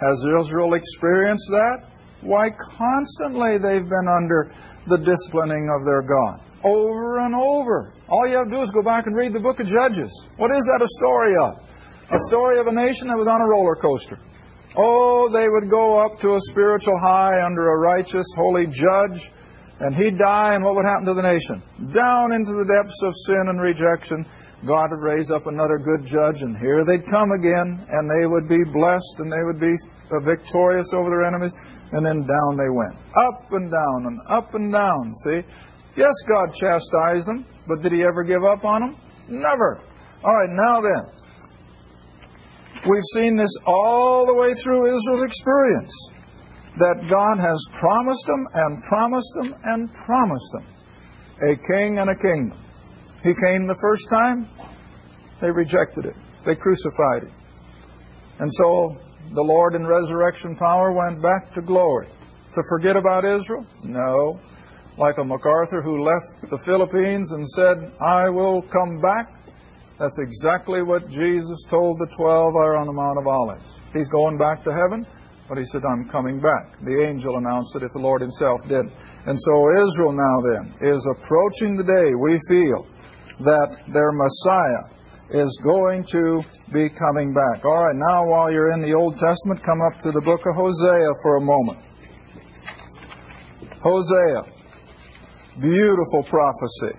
Has 0.00 0.22
Israel 0.22 0.74
experienced 0.74 1.50
that? 1.50 1.90
Why, 2.22 2.50
constantly 2.50 3.58
they've 3.58 3.82
been 3.82 4.08
under 4.22 4.54
the 4.86 4.98
disciplining 4.98 5.68
of 5.74 5.84
their 5.84 6.02
God. 6.02 6.38
Over 6.62 7.26
and 7.26 7.34
over. 7.34 7.92
All 8.08 8.28
you 8.28 8.38
have 8.38 8.46
to 8.46 8.52
do 8.52 8.62
is 8.62 8.70
go 8.70 8.82
back 8.82 9.06
and 9.06 9.16
read 9.16 9.32
the 9.32 9.40
book 9.40 9.58
of 9.58 9.66
Judges. 9.66 10.28
What 10.36 10.52
is 10.52 10.62
that 10.62 10.80
a 10.80 10.88
story 11.02 11.34
of? 11.42 11.58
A 12.12 12.18
story 12.28 12.58
of 12.58 12.66
a 12.68 12.72
nation 12.72 13.08
that 13.08 13.18
was 13.18 13.26
on 13.26 13.40
a 13.40 13.48
roller 13.48 13.74
coaster. 13.74 14.18
Oh, 14.76 15.28
they 15.28 15.48
would 15.48 15.68
go 15.68 15.98
up 15.98 16.20
to 16.20 16.34
a 16.34 16.40
spiritual 16.40 16.98
high 17.00 17.44
under 17.44 17.72
a 17.74 17.78
righteous, 17.78 18.26
holy 18.36 18.66
judge, 18.66 19.32
and 19.80 19.96
he'd 19.96 20.18
die, 20.18 20.54
and 20.54 20.62
what 20.62 20.76
would 20.76 20.84
happen 20.84 21.06
to 21.08 21.14
the 21.14 21.24
nation? 21.24 21.64
Down 21.92 22.32
into 22.32 22.52
the 22.52 22.68
depths 22.68 23.00
of 23.02 23.16
sin 23.24 23.48
and 23.48 23.60
rejection. 23.60 24.26
God 24.66 24.92
would 24.92 25.00
raise 25.00 25.30
up 25.30 25.46
another 25.46 25.78
good 25.80 26.04
judge, 26.04 26.42
and 26.42 26.52
here 26.52 26.84
they'd 26.84 27.04
come 27.08 27.32
again, 27.32 27.80
and 27.88 28.04
they 28.04 28.28
would 28.28 28.44
be 28.44 28.60
blessed, 28.68 29.24
and 29.24 29.32
they 29.32 29.40
would 29.48 29.58
be 29.58 29.72
uh, 30.12 30.20
victorious 30.20 30.92
over 30.92 31.08
their 31.08 31.24
enemies, 31.24 31.56
and 31.92 32.04
then 32.04 32.20
down 32.20 32.60
they 32.60 32.68
went. 32.68 32.92
Up 33.16 33.48
and 33.52 33.72
down, 33.72 33.98
and 34.04 34.20
up 34.28 34.52
and 34.52 34.70
down, 34.70 35.14
see? 35.24 35.40
Yes, 35.96 36.12
God 36.28 36.52
chastised 36.52 37.26
them, 37.26 37.46
but 37.66 37.80
did 37.80 37.92
He 37.92 38.04
ever 38.04 38.22
give 38.22 38.44
up 38.44 38.64
on 38.66 38.80
them? 38.82 39.00
Never. 39.28 39.80
All 40.22 40.36
right, 40.36 40.50
now 40.52 40.82
then. 40.82 41.08
We've 42.84 43.08
seen 43.14 43.36
this 43.36 43.52
all 43.66 44.26
the 44.26 44.34
way 44.34 44.52
through 44.52 44.94
Israel's 44.94 45.24
experience 45.24 46.19
that 46.78 47.08
God 47.08 47.38
has 47.38 47.64
promised 47.72 48.26
them 48.26 48.46
and 48.54 48.82
promised 48.84 49.32
them 49.34 49.54
and 49.64 49.92
promised 49.92 50.52
them 50.52 50.66
a 51.42 51.56
king 51.56 51.98
and 51.98 52.10
a 52.10 52.14
kingdom. 52.14 52.58
He 53.22 53.34
came 53.34 53.66
the 53.66 53.78
first 53.80 54.08
time, 54.10 54.48
they 55.40 55.50
rejected 55.50 56.06
it, 56.06 56.16
they 56.44 56.54
crucified 56.54 57.24
him. 57.24 57.32
And 58.38 58.52
so 58.52 58.96
the 59.34 59.42
Lord 59.42 59.74
in 59.74 59.86
resurrection 59.86 60.56
power 60.56 60.92
went 60.92 61.22
back 61.22 61.50
to 61.52 61.60
glory. 61.60 62.06
To 62.54 62.62
forget 62.68 62.96
about 62.96 63.24
Israel? 63.24 63.64
No. 63.84 64.40
Like 64.98 65.18
a 65.18 65.24
MacArthur 65.24 65.82
who 65.82 66.02
left 66.02 66.50
the 66.50 66.58
Philippines 66.66 67.32
and 67.32 67.48
said, 67.48 67.92
I 68.00 68.28
will 68.28 68.62
come 68.62 69.00
back. 69.00 69.32
That's 69.98 70.18
exactly 70.18 70.82
what 70.82 71.08
Jesus 71.10 71.64
told 71.68 71.98
the 71.98 72.08
twelve 72.16 72.56
are 72.56 72.76
on 72.76 72.86
the 72.86 72.92
Mount 72.92 73.18
of 73.18 73.26
Olives. 73.26 73.78
He's 73.92 74.08
going 74.08 74.36
back 74.36 74.64
to 74.64 74.72
heaven. 74.72 75.06
But 75.50 75.58
he 75.58 75.64
said, 75.64 75.82
I'm 75.82 76.08
coming 76.08 76.38
back. 76.38 76.78
The 76.78 77.02
angel 77.10 77.36
announced 77.36 77.74
it 77.74 77.82
if 77.82 77.90
the 77.90 77.98
Lord 77.98 78.22
himself 78.22 78.62
did. 78.68 78.86
And 79.26 79.34
so 79.34 79.54
Israel 79.82 80.14
now 80.14 80.36
then 80.46 80.70
is 80.78 81.02
approaching 81.10 81.74
the 81.74 81.82
day 81.82 82.14
we 82.14 82.38
feel 82.46 82.86
that 83.42 83.82
their 83.90 84.14
Messiah 84.14 84.86
is 85.34 85.50
going 85.64 86.04
to 86.14 86.46
be 86.72 86.86
coming 86.88 87.34
back. 87.34 87.64
All 87.64 87.82
right, 87.82 87.98
now 87.98 88.30
while 88.30 88.52
you're 88.52 88.70
in 88.70 88.80
the 88.80 88.94
Old 88.94 89.18
Testament, 89.18 89.60
come 89.60 89.82
up 89.82 89.98
to 90.06 90.12
the 90.12 90.22
book 90.22 90.46
of 90.46 90.54
Hosea 90.54 91.10
for 91.20 91.38
a 91.38 91.42
moment. 91.42 91.82
Hosea. 93.82 94.46
Beautiful 95.58 96.22
prophecy. 96.30 96.94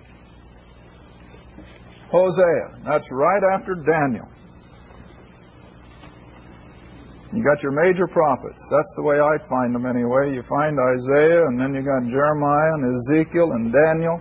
Hosea. 2.12 2.84
That's 2.84 3.08
right 3.16 3.42
after 3.56 3.80
Daniel. 3.80 4.28
You 7.32 7.42
got 7.42 7.62
your 7.62 7.72
major 7.72 8.06
prophets. 8.06 8.68
That's 8.70 8.92
the 8.96 9.02
way 9.02 9.16
I 9.16 9.40
find 9.48 9.74
them 9.74 9.86
anyway. 9.86 10.36
You 10.36 10.42
find 10.42 10.76
Isaiah, 10.76 11.48
and 11.48 11.58
then 11.58 11.72
you 11.72 11.80
got 11.80 12.04
Jeremiah 12.04 12.74
and 12.76 12.84
Ezekiel 12.92 13.52
and 13.52 13.72
Daniel. 13.72 14.20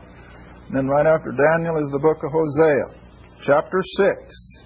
And 0.68 0.78
then 0.78 0.88
right 0.88 1.06
after 1.06 1.32
Daniel 1.32 1.76
is 1.84 1.92
the 1.92 2.00
book 2.00 2.24
of 2.24 2.32
Hosea, 2.32 2.88
chapter 3.42 3.82
6. 3.84 4.64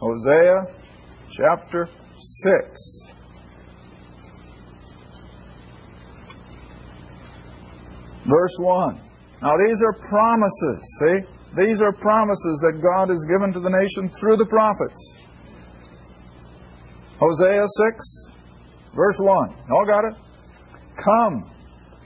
Hosea, 0.00 0.66
chapter 1.30 1.88
6. 2.16 3.14
Verse 8.24 8.56
1. 8.60 9.00
Now 9.42 9.52
these 9.66 9.84
are 9.84 9.92
promises, 10.08 10.80
see? 11.00 11.20
These 11.62 11.82
are 11.82 11.92
promises 11.92 12.64
that 12.64 12.80
God 12.80 13.10
has 13.10 13.26
given 13.28 13.52
to 13.52 13.60
the 13.60 13.68
nation 13.68 14.08
through 14.08 14.36
the 14.36 14.46
prophets. 14.46 15.23
Hosea 17.20 17.62
6, 17.66 18.32
verse 18.94 19.18
1. 19.20 19.54
All 19.70 19.86
got 19.86 20.04
it? 20.04 20.14
Come, 20.96 21.50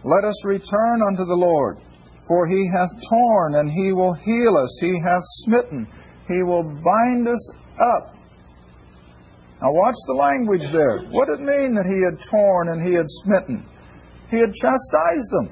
let 0.04 0.24
us 0.24 0.44
return 0.44 1.02
unto 1.02 1.24
the 1.24 1.36
Lord, 1.36 1.78
for 2.26 2.46
he 2.48 2.68
hath 2.78 2.92
torn, 3.08 3.54
and 3.56 3.70
he 3.70 3.92
will 3.92 4.14
heal 4.14 4.56
us. 4.56 4.78
He 4.80 4.92
hath 5.00 5.24
smitten, 5.44 5.88
he 6.28 6.42
will 6.42 6.62
bind 6.62 7.26
us 7.26 7.52
up. 7.80 8.14
Now, 9.60 9.72
watch 9.72 9.96
the 10.06 10.14
language 10.14 10.70
there. 10.70 11.00
What 11.10 11.26
did 11.26 11.40
it 11.40 11.46
mean 11.46 11.74
that 11.74 11.88
he 11.90 12.00
had 12.04 12.20
torn 12.20 12.68
and 12.68 12.80
he 12.80 12.94
had 12.94 13.06
smitten? 13.08 13.66
He 14.30 14.38
had 14.38 14.52
chastised 14.54 15.30
them, 15.32 15.48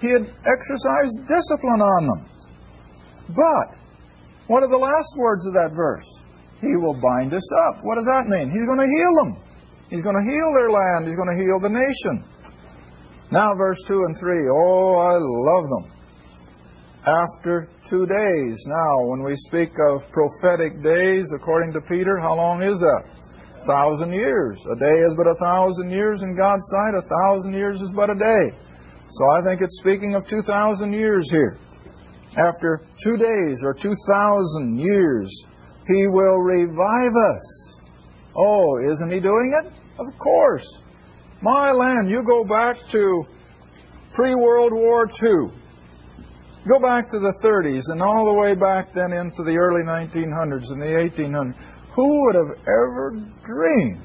he 0.00 0.12
had 0.12 0.30
exercised 0.46 1.26
discipline 1.26 1.82
on 1.82 2.06
them. 2.06 2.30
But, 3.34 3.78
what 4.46 4.62
are 4.62 4.70
the 4.70 4.78
last 4.78 5.16
words 5.18 5.46
of 5.46 5.54
that 5.54 5.72
verse? 5.74 6.22
He 6.60 6.76
will 6.76 6.98
bind 7.00 7.34
us 7.34 7.48
up. 7.68 7.84
What 7.84 7.96
does 7.96 8.06
that 8.06 8.28
mean? 8.28 8.50
He's 8.50 8.64
going 8.64 8.80
to 8.80 8.88
heal 8.88 9.12
them. 9.22 9.32
He's 9.90 10.02
going 10.02 10.16
to 10.16 10.24
heal 10.24 10.50
their 10.56 10.70
land. 10.70 11.06
He's 11.06 11.16
going 11.16 11.30
to 11.30 11.38
heal 11.38 11.58
the 11.60 11.70
nation. 11.70 12.24
Now, 13.30 13.54
verse 13.54 13.82
2 13.86 13.94
and 13.94 14.16
3. 14.16 14.48
Oh, 14.50 14.96
I 14.96 15.18
love 15.20 15.66
them. 15.70 15.86
After 17.06 17.68
two 17.88 18.06
days. 18.06 18.66
Now, 18.66 19.06
when 19.10 19.22
we 19.22 19.36
speak 19.36 19.70
of 19.90 20.02
prophetic 20.10 20.82
days, 20.82 21.32
according 21.32 21.72
to 21.74 21.80
Peter, 21.82 22.18
how 22.18 22.34
long 22.34 22.62
is 22.62 22.80
that? 22.80 23.04
A 23.62 23.64
thousand 23.66 24.12
years. 24.12 24.58
A 24.66 24.74
day 24.74 24.98
is 25.06 25.14
but 25.16 25.28
a 25.28 25.34
thousand 25.36 25.90
years 25.90 26.22
in 26.22 26.36
God's 26.36 26.66
sight. 26.66 26.94
A 26.98 27.02
thousand 27.02 27.54
years 27.54 27.80
is 27.80 27.92
but 27.92 28.10
a 28.10 28.14
day. 28.14 28.58
So 29.08 29.30
I 29.30 29.42
think 29.42 29.60
it's 29.60 29.78
speaking 29.78 30.16
of 30.16 30.26
2,000 30.26 30.92
years 30.92 31.30
here. 31.30 31.58
After 32.36 32.80
two 33.02 33.16
days 33.16 33.62
or 33.64 33.72
2,000 33.72 34.78
years, 34.78 35.46
He 35.86 36.06
will 36.08 36.38
revive 36.38 37.14
us. 37.34 37.82
Oh, 38.36 38.78
isn't 38.90 39.10
He 39.10 39.20
doing 39.20 39.52
it? 39.62 39.72
Of 39.98 40.18
course. 40.18 40.82
My 41.42 41.70
land, 41.70 42.10
you 42.10 42.24
go 42.24 42.44
back 42.44 42.76
to 42.88 43.24
pre 44.12 44.34
World 44.34 44.72
War 44.72 45.06
II. 45.06 45.50
Go 46.66 46.80
back 46.80 47.08
to 47.10 47.20
the 47.20 47.32
30s 47.44 47.92
and 47.92 48.02
all 48.02 48.24
the 48.24 48.32
way 48.32 48.54
back 48.54 48.92
then 48.92 49.12
into 49.12 49.44
the 49.44 49.56
early 49.56 49.82
1900s 49.84 50.72
and 50.72 50.82
the 50.82 50.86
1800s. 50.86 51.54
Who 51.94 52.24
would 52.24 52.34
have 52.34 52.58
ever 52.66 53.10
dreamed 53.44 54.02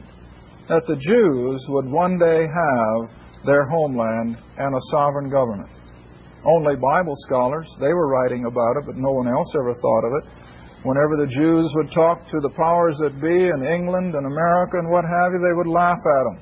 that 0.67 0.85
the 0.85 0.95
Jews 0.95 1.65
would 1.69 1.89
one 1.89 2.19
day 2.19 2.39
have 2.45 3.09
their 3.45 3.65
homeland 3.65 4.38
and 4.57 4.75
a 4.75 4.81
sovereign 4.91 5.29
government? 5.29 5.69
Only 6.45 6.75
Bible 6.75 7.15
scholars, 7.15 7.67
they 7.79 7.93
were 7.93 8.07
writing 8.07 8.45
about 8.45 8.77
it, 8.77 8.85
but 8.85 8.95
no 8.95 9.11
one 9.11 9.27
else 9.27 9.55
ever 9.55 9.73
thought 9.73 10.05
of 10.05 10.23
it. 10.23 10.29
Whenever 10.83 11.13
the 11.13 11.29
Jews 11.29 11.73
would 11.77 11.91
talk 11.91 12.25
to 12.25 12.39
the 12.41 12.50
powers 12.57 12.97
that 13.05 13.21
be 13.21 13.45
in 13.53 13.61
England 13.61 14.15
and 14.17 14.25
America 14.25 14.81
and 14.81 14.89
what 14.89 15.05
have 15.05 15.29
you, 15.29 15.38
they 15.38 15.53
would 15.53 15.69
laugh 15.69 16.01
at 16.01 16.23
them. 16.25 16.38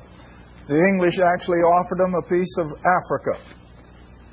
The 0.72 0.80
English 0.80 1.20
actually 1.20 1.60
offered 1.60 2.00
them 2.00 2.16
a 2.16 2.24
piece 2.24 2.56
of 2.56 2.72
Africa, 2.88 3.36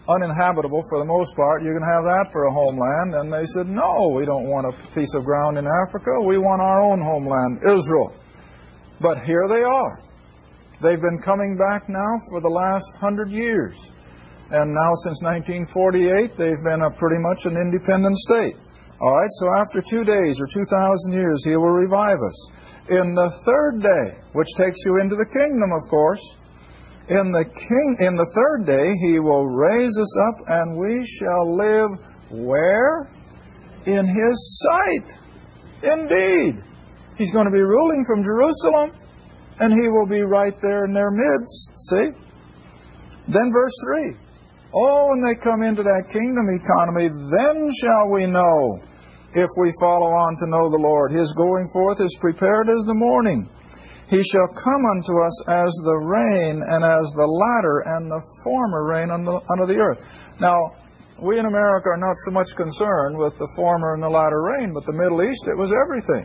uninhabitable 0.06 0.82
for 0.86 1.02
the 1.02 1.10
most 1.10 1.34
part. 1.34 1.66
You 1.66 1.74
can 1.74 1.82
have 1.82 2.06
that 2.06 2.30
for 2.30 2.46
a 2.46 2.52
homeland. 2.54 3.18
And 3.18 3.32
they 3.32 3.50
said, 3.50 3.66
no, 3.66 4.14
we 4.14 4.22
don't 4.26 4.46
want 4.46 4.70
a 4.70 4.74
piece 4.94 5.14
of 5.16 5.24
ground 5.24 5.58
in 5.58 5.66
Africa. 5.66 6.12
We 6.22 6.38
want 6.38 6.62
our 6.62 6.86
own 6.86 7.02
homeland, 7.02 7.66
Israel. 7.66 8.14
But 9.00 9.26
here 9.26 9.48
they 9.50 9.66
are. 9.66 9.98
They've 10.82 11.00
been 11.00 11.18
coming 11.18 11.56
back 11.58 11.88
now 11.88 12.12
for 12.30 12.40
the 12.40 12.52
last 12.52 12.86
hundred 13.00 13.30
years. 13.30 13.90
And 14.54 14.70
now, 14.70 14.94
since 15.02 15.18
1948, 15.26 16.38
they've 16.38 16.62
been 16.62 16.86
a 16.86 16.94
pretty 16.94 17.18
much 17.18 17.46
an 17.46 17.58
independent 17.58 18.14
state. 18.14 18.54
All 19.00 19.12
right, 19.12 19.30
so 19.38 19.48
after 19.60 19.82
two 19.82 20.04
days 20.04 20.40
or 20.40 20.46
2,000 20.46 21.12
years, 21.12 21.44
he 21.44 21.56
will 21.56 21.68
revive 21.68 22.16
us. 22.16 22.50
In 22.88 23.14
the 23.14 23.30
third 23.44 23.82
day, 23.82 24.18
which 24.32 24.48
takes 24.56 24.84
you 24.86 25.00
into 25.02 25.16
the 25.16 25.26
kingdom, 25.26 25.72
of 25.72 25.88
course, 25.90 26.38
in 27.08 27.30
the 27.30 27.44
king 27.44 27.96
in 28.00 28.16
the 28.16 28.26
third 28.34 28.66
day 28.66 28.90
he 29.06 29.20
will 29.20 29.46
raise 29.46 29.96
us 29.98 30.18
up 30.26 30.42
and 30.48 30.76
we 30.76 31.06
shall 31.06 31.56
live 31.56 31.90
where? 32.30 33.06
In 33.86 34.04
his 34.06 34.66
sight. 34.66 35.14
Indeed. 35.82 36.62
He's 37.16 37.30
going 37.30 37.46
to 37.46 37.52
be 37.52 37.62
ruling 37.62 38.04
from 38.06 38.24
Jerusalem 38.24 38.90
and 39.60 39.72
he 39.72 39.88
will 39.88 40.08
be 40.08 40.22
right 40.22 40.54
there 40.60 40.84
in 40.84 40.92
their 40.92 41.12
midst. 41.12 41.72
See? 41.90 42.10
Then 43.28 43.52
verse 43.52 43.76
3. 43.84 44.16
Oh, 44.74 45.08
when 45.10 45.22
they 45.22 45.40
come 45.40 45.62
into 45.62 45.82
that 45.82 46.10
kingdom 46.12 46.46
economy, 46.58 47.08
then 47.38 47.70
shall 47.80 48.10
we 48.10 48.26
know 48.26 48.82
if 49.36 49.52
we 49.60 49.68
follow 49.84 50.08
on 50.08 50.32
to 50.40 50.48
know 50.48 50.72
the 50.72 50.80
Lord. 50.80 51.12
His 51.12 51.36
going 51.36 51.68
forth 51.68 52.00
is 52.00 52.16
prepared 52.16 52.72
as 52.72 52.80
the 52.88 52.96
morning. 52.96 53.44
He 54.08 54.24
shall 54.24 54.48
come 54.48 54.82
unto 54.96 55.12
us 55.20 55.36
as 55.46 55.70
the 55.84 56.00
rain 56.00 56.56
and 56.56 56.80
as 56.80 57.04
the 57.12 57.28
latter 57.28 57.84
and 57.94 58.08
the 58.08 58.22
former 58.42 58.88
rain 58.88 59.12
under 59.12 59.66
the 59.68 59.76
earth. 59.76 60.00
Now, 60.40 60.72
we 61.20 61.38
in 61.38 61.44
America 61.44 61.92
are 61.92 62.00
not 62.00 62.16
so 62.24 62.32
much 62.32 62.56
concerned 62.56 63.18
with 63.18 63.36
the 63.36 63.50
former 63.56 63.94
and 63.94 64.02
the 64.02 64.08
latter 64.08 64.40
rain, 64.40 64.72
but 64.72 64.86
the 64.86 64.96
Middle 64.96 65.20
East, 65.20 65.48
it 65.48 65.56
was 65.56 65.72
everything. 65.72 66.24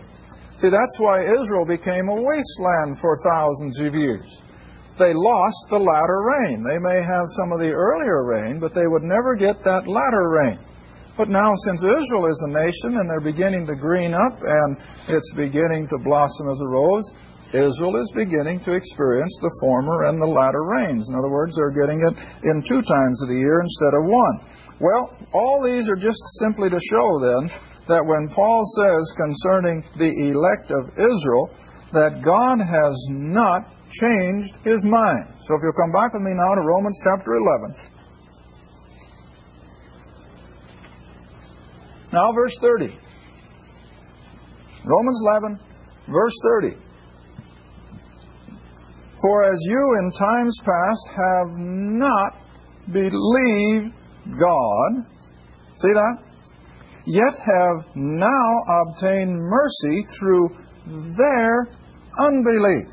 See, 0.56 0.70
that's 0.70 1.00
why 1.00 1.24
Israel 1.26 1.66
became 1.66 2.08
a 2.08 2.16
wasteland 2.16 3.00
for 3.00 3.18
thousands 3.28 3.80
of 3.80 3.96
years 3.96 4.42
they 5.02 5.14
lost 5.16 5.66
the 5.70 5.82
latter 5.82 6.22
rain. 6.22 6.62
They 6.62 6.78
may 6.78 7.02
have 7.02 7.26
some 7.34 7.52
of 7.52 7.60
the 7.60 7.74
earlier 7.74 8.24
rain, 8.24 8.60
but 8.60 8.74
they 8.74 8.86
would 8.86 9.04
never 9.04 9.36
get 9.36 9.64
that 9.64 9.88
latter 9.88 10.30
rain. 10.30 10.60
But 11.22 11.30
now, 11.30 11.54
since 11.70 11.86
Israel 11.86 12.26
is 12.26 12.42
a 12.50 12.52
nation 12.66 12.98
and 12.98 13.06
they're 13.06 13.22
beginning 13.22 13.68
to 13.68 13.76
green 13.76 14.12
up 14.12 14.42
and 14.42 14.76
it's 15.08 15.32
beginning 15.36 15.86
to 15.94 16.02
blossom 16.02 16.50
as 16.50 16.60
a 16.66 16.68
rose, 16.68 17.14
Israel 17.54 18.02
is 18.02 18.10
beginning 18.16 18.58
to 18.66 18.74
experience 18.74 19.38
the 19.38 19.54
former 19.62 20.10
and 20.10 20.20
the 20.20 20.26
latter 20.26 20.66
rains. 20.66 21.14
In 21.14 21.16
other 21.16 21.30
words, 21.30 21.54
they're 21.54 21.78
getting 21.78 22.02
it 22.02 22.18
in 22.50 22.66
two 22.66 22.82
times 22.82 23.22
of 23.22 23.30
the 23.30 23.38
year 23.38 23.62
instead 23.62 23.94
of 23.94 24.10
one. 24.10 24.42
Well, 24.82 25.14
all 25.32 25.62
these 25.62 25.94
are 25.94 25.96
just 25.96 26.26
simply 26.42 26.72
to 26.72 26.82
show 26.90 27.06
then 27.22 27.54
that 27.86 28.02
when 28.02 28.34
Paul 28.34 28.66
says 28.82 29.14
concerning 29.14 29.86
the 30.02 30.34
elect 30.34 30.74
of 30.74 30.90
Israel 30.98 31.54
that 31.94 32.26
God 32.26 32.66
has 32.66 32.98
not 33.14 33.70
changed 33.94 34.58
his 34.66 34.90
mind. 34.90 35.30
So 35.46 35.54
if 35.54 35.62
you'll 35.62 35.78
come 35.78 35.94
back 35.94 36.18
with 36.18 36.26
me 36.26 36.34
now 36.34 36.58
to 36.58 36.66
Romans 36.66 36.98
chapter 37.06 37.38
11. 37.38 38.01
Now, 42.12 42.32
verse 42.34 42.58
30. 42.60 42.94
Romans 44.84 45.24
11, 45.26 45.60
verse 46.08 46.36
30. 46.60 46.76
For 49.22 49.52
as 49.52 49.60
you 49.68 49.98
in 50.02 50.12
times 50.12 50.58
past 50.60 51.08
have 51.16 51.58
not 51.58 52.36
believed 52.92 53.94
God, 54.40 55.06
see 55.78 55.94
that? 55.94 56.18
Yet 57.06 57.34
have 57.34 57.96
now 57.96 58.50
obtained 58.82 59.38
mercy 59.38 60.02
through 60.04 60.50
their 61.18 61.68
unbelief. 62.20 62.88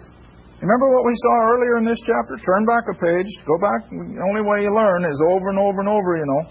Remember 0.61 0.91
what 0.91 1.07
we 1.07 1.15
saw 1.15 1.55
earlier 1.55 1.79
in 1.79 1.85
this 1.85 2.01
chapter? 2.01 2.37
Turn 2.37 2.67
back 2.67 2.85
a 2.91 2.95
page. 2.99 3.31
Go 3.47 3.59
back. 3.59 3.89
The 3.89 4.25
only 4.29 4.43
way 4.43 4.63
you 4.67 4.75
learn 4.75 5.05
is 5.05 5.23
over 5.23 5.49
and 5.51 5.59
over 5.59 5.81
and 5.81 5.89
over, 5.89 6.17
you 6.19 6.27
know. 6.27 6.43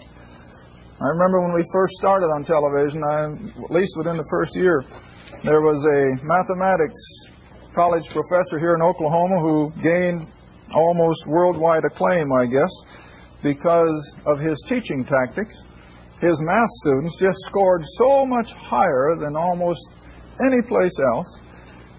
I 1.00 1.10
remember 1.10 1.46
when 1.46 1.54
we 1.54 1.64
first 1.72 1.94
started 1.94 2.26
on 2.26 2.44
television, 2.44 3.04
I, 3.04 3.30
at 3.30 3.70
least 3.70 3.94
within 3.98 4.18
the 4.18 4.26
first 4.32 4.56
year, 4.56 4.84
there 5.44 5.62
was 5.62 5.86
a 5.86 6.26
mathematics 6.26 6.98
college 7.76 8.10
professor 8.10 8.58
here 8.58 8.74
in 8.74 8.82
Oklahoma 8.82 9.38
who 9.38 9.70
gained 9.78 10.26
almost 10.74 11.28
worldwide 11.28 11.86
acclaim, 11.86 12.34
I 12.34 12.48
guess, 12.48 12.74
because 13.44 14.18
of 14.26 14.40
his 14.40 14.58
teaching 14.66 15.06
tactics. 15.06 15.62
His 16.20 16.42
math 16.42 16.72
students 16.82 17.20
just 17.20 17.46
scored 17.46 17.86
so 17.86 18.26
much 18.26 18.54
higher 18.54 19.16
than 19.22 19.36
almost 19.36 19.94
any 20.50 20.64
place 20.64 20.98
else 21.00 21.42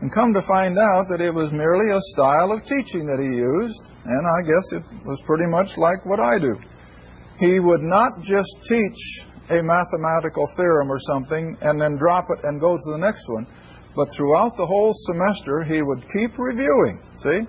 and 0.00 0.12
come 0.12 0.34
to 0.34 0.42
find 0.42 0.76
out 0.76 1.06
that 1.06 1.20
it 1.20 1.32
was 1.32 1.52
merely 1.52 1.94
a 1.94 2.00
style 2.00 2.50
of 2.50 2.66
teaching 2.66 3.06
that 3.06 3.22
he 3.22 3.30
used, 3.30 3.92
and 4.04 4.26
I 4.26 4.42
guess 4.42 4.72
it 4.72 4.82
was 5.06 5.22
pretty 5.22 5.46
much 5.46 5.78
like 5.78 6.04
what 6.04 6.18
I 6.18 6.40
do. 6.40 6.58
He 7.38 7.60
would 7.60 7.82
not 7.82 8.20
just 8.20 8.50
teach 8.66 9.24
a 9.50 9.62
mathematical 9.62 10.44
theorem 10.56 10.90
or 10.90 10.98
something 10.98 11.56
and 11.62 11.80
then 11.80 11.96
drop 11.96 12.26
it 12.30 12.44
and 12.44 12.60
go 12.60 12.76
to 12.76 12.90
the 12.92 12.98
next 12.98 13.28
one, 13.28 13.46
but 13.96 14.08
throughout 14.12 14.56
the 14.56 14.66
whole 14.66 14.92
semester 14.92 15.64
he 15.64 15.82
would 15.82 16.02
keep 16.12 16.36
reviewing. 16.36 17.00
See? 17.16 17.40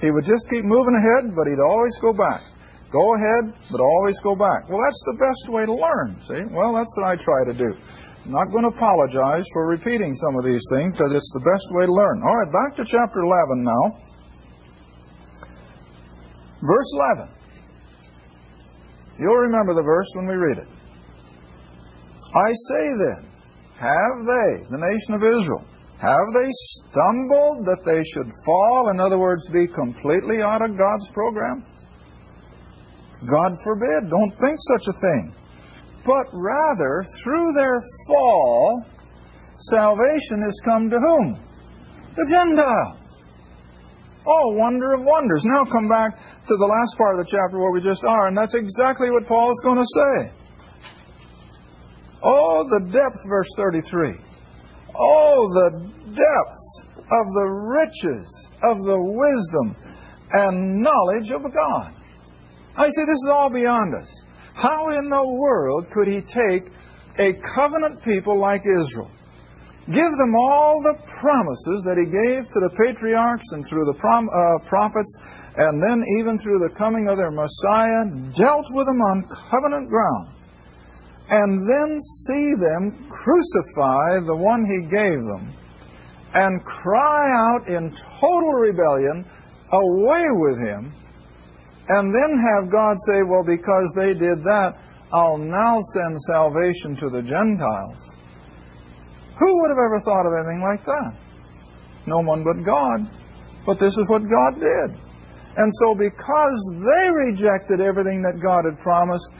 He 0.00 0.10
would 0.12 0.24
just 0.24 0.48
keep 0.48 0.64
moving 0.64 0.94
ahead, 0.94 1.34
but 1.34 1.48
he'd 1.48 1.64
always 1.64 1.98
go 1.98 2.12
back. 2.12 2.42
Go 2.90 3.14
ahead, 3.16 3.52
but 3.70 3.80
always 3.80 4.20
go 4.20 4.36
back. 4.36 4.68
Well, 4.68 4.80
that's 4.84 5.02
the 5.04 5.16
best 5.18 5.52
way 5.52 5.66
to 5.66 5.74
learn. 5.74 6.16
See? 6.22 6.44
Well, 6.54 6.72
that's 6.72 6.94
what 6.96 7.08
I 7.08 7.16
try 7.16 7.44
to 7.44 7.52
do. 7.52 7.74
I'm 8.24 8.32
not 8.32 8.52
going 8.52 8.68
to 8.70 8.76
apologize 8.76 9.44
for 9.52 9.68
repeating 9.68 10.14
some 10.14 10.36
of 10.36 10.44
these 10.44 10.62
things 10.72 10.92
because 10.92 11.12
it's 11.12 11.32
the 11.32 11.44
best 11.44 11.66
way 11.72 11.86
to 11.86 11.92
learn. 11.92 12.22
All 12.22 12.36
right, 12.36 12.52
back 12.52 12.76
to 12.76 12.84
chapter 12.84 13.20
11 13.20 13.64
now. 13.64 13.84
Verse 16.60 16.90
11. 17.18 17.37
You'll 19.18 19.48
remember 19.48 19.74
the 19.74 19.82
verse 19.82 20.06
when 20.14 20.26
we 20.26 20.34
read 20.34 20.58
it. 20.58 20.68
I 22.34 22.50
say 22.52 22.84
then, 22.94 23.30
have 23.78 24.16
they, 24.26 24.50
the 24.70 24.78
nation 24.78 25.14
of 25.14 25.22
Israel, 25.22 25.64
have 26.00 26.28
they 26.34 26.48
stumbled 26.50 27.66
that 27.66 27.82
they 27.84 28.04
should 28.04 28.30
fall? 28.44 28.90
In 28.90 29.00
other 29.00 29.18
words, 29.18 29.48
be 29.48 29.66
completely 29.66 30.42
out 30.42 30.62
of 30.62 30.78
God's 30.78 31.10
program? 31.10 31.64
God 33.26 33.52
forbid. 33.64 34.10
Don't 34.10 34.30
think 34.38 34.58
such 34.60 34.86
a 34.88 34.92
thing 34.92 35.34
but 36.08 36.26
rather 36.32 37.04
through 37.22 37.52
their 37.54 37.80
fall, 38.06 38.82
salvation 39.56 40.40
has 40.40 40.58
come 40.64 40.88
to 40.88 40.96
whom? 40.96 41.38
The 42.14 42.26
Gentiles. 42.30 43.07
Oh, 44.30 44.52
wonder 44.52 44.92
of 44.92 45.06
wonders. 45.06 45.42
Now 45.46 45.64
come 45.64 45.88
back 45.88 46.12
to 46.12 46.54
the 46.54 46.66
last 46.66 46.98
part 46.98 47.18
of 47.18 47.24
the 47.24 47.30
chapter 47.30 47.58
where 47.58 47.72
we 47.72 47.80
just 47.80 48.04
are, 48.04 48.26
and 48.26 48.36
that's 48.36 48.54
exactly 48.54 49.10
what 49.10 49.26
Paul 49.26 49.50
is 49.50 49.60
going 49.64 49.80
to 49.80 49.88
say. 49.88 50.38
Oh, 52.22 52.62
the 52.68 52.92
depth, 52.92 53.24
verse 53.26 53.48
33. 53.56 54.20
Oh, 54.94 55.48
the 55.54 55.80
depths 56.12 56.86
of 56.98 57.24
the 57.32 57.48
riches 57.72 58.50
of 58.62 58.76
the 58.84 59.00
wisdom 59.00 59.76
and 60.32 60.76
knowledge 60.76 61.30
of 61.30 61.42
God. 61.50 61.94
I 62.76 62.84
say 62.84 63.04
this 63.06 63.24
is 63.24 63.30
all 63.32 63.50
beyond 63.50 63.94
us. 63.94 64.24
How 64.54 64.90
in 64.90 65.08
the 65.08 65.24
world 65.24 65.86
could 65.90 66.06
he 66.06 66.20
take 66.20 66.70
a 67.18 67.32
covenant 67.54 68.02
people 68.04 68.38
like 68.38 68.60
Israel, 68.60 69.10
give 69.88 70.12
them 70.20 70.36
all 70.36 70.76
the 70.84 71.00
promises 71.20 71.80
that 71.88 71.96
he 71.96 72.04
gave 72.04 72.44
to 72.44 72.60
the 72.60 72.72
patriarchs 72.76 73.52
and 73.56 73.64
through 73.64 73.88
the 73.88 73.96
prom, 73.96 74.28
uh, 74.28 74.60
prophets, 74.68 75.16
and 75.56 75.80
then 75.80 76.04
even 76.20 76.36
through 76.36 76.60
the 76.60 76.72
coming 76.76 77.08
of 77.08 77.16
their 77.16 77.32
Messiah, 77.32 78.04
dealt 78.36 78.68
with 78.76 78.84
them 78.84 79.00
on 79.00 79.24
covenant 79.48 79.88
ground, 79.88 80.28
and 81.32 81.64
then 81.64 81.96
see 82.28 82.52
them 82.52 83.08
crucify 83.08 84.20
the 84.28 84.36
one 84.36 84.68
he 84.68 84.84
gave 84.92 85.20
them 85.32 85.56
and 86.34 86.62
cry 86.64 87.24
out 87.48 87.68
in 87.68 87.88
total 88.20 88.52
rebellion, 88.60 89.24
away 89.72 90.24
with 90.36 90.58
him, 90.60 90.92
and 91.88 92.12
then 92.12 92.36
have 92.52 92.70
God 92.70 92.96
say, 93.08 93.22
Well, 93.24 93.44
because 93.44 93.92
they 93.96 94.12
did 94.12 94.44
that, 94.44 94.76
I'll 95.12 95.38
now 95.38 95.80
send 95.96 96.20
salvation 96.20 96.94
to 96.96 97.08
the 97.08 97.22
Gentiles. 97.22 98.17
Who 99.38 99.60
would 99.62 99.70
have 99.70 99.78
ever 99.78 100.00
thought 100.04 100.26
of 100.26 100.32
anything 100.34 100.62
like 100.62 100.84
that? 100.84 101.12
No 102.06 102.20
one 102.20 102.42
but 102.42 102.64
God. 102.64 103.06
But 103.66 103.78
this 103.78 103.96
is 103.98 104.08
what 104.08 104.22
God 104.26 104.58
did. 104.58 104.98
And 105.56 105.70
so, 105.82 105.94
because 105.94 106.60
they 106.74 107.10
rejected 107.10 107.80
everything 107.80 108.22
that 108.22 108.40
God 108.40 108.64
had 108.64 108.78
promised, 108.78 109.30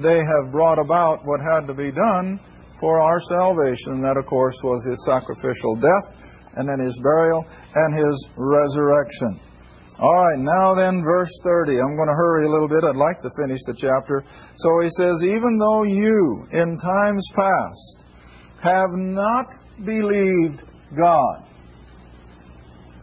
they 0.00 0.20
have 0.20 0.52
brought 0.52 0.78
about 0.78 1.24
what 1.24 1.40
had 1.40 1.66
to 1.66 1.74
be 1.74 1.90
done 1.90 2.38
for 2.78 3.00
our 3.00 3.18
salvation. 3.18 3.98
And 3.98 4.04
that, 4.04 4.16
of 4.16 4.26
course, 4.26 4.60
was 4.62 4.84
his 4.84 5.04
sacrificial 5.04 5.76
death 5.76 6.52
and 6.56 6.68
then 6.68 6.78
his 6.78 6.98
burial 7.00 7.44
and 7.74 7.96
his 7.96 8.28
resurrection. 8.36 9.40
All 9.98 10.14
right, 10.14 10.38
now 10.38 10.74
then, 10.74 11.02
verse 11.02 11.32
30. 11.42 11.78
I'm 11.78 11.96
going 11.96 12.08
to 12.08 12.14
hurry 12.14 12.46
a 12.46 12.50
little 12.50 12.68
bit. 12.68 12.84
I'd 12.84 12.96
like 12.96 13.20
to 13.20 13.30
finish 13.40 13.60
the 13.64 13.74
chapter. 13.74 14.24
So 14.54 14.80
he 14.82 14.90
says, 14.90 15.24
Even 15.24 15.58
though 15.58 15.84
you, 15.84 16.46
in 16.52 16.76
times 16.76 17.28
past, 17.34 18.01
have 18.62 18.90
not 18.94 19.46
believed 19.84 20.62
God. 20.96 21.44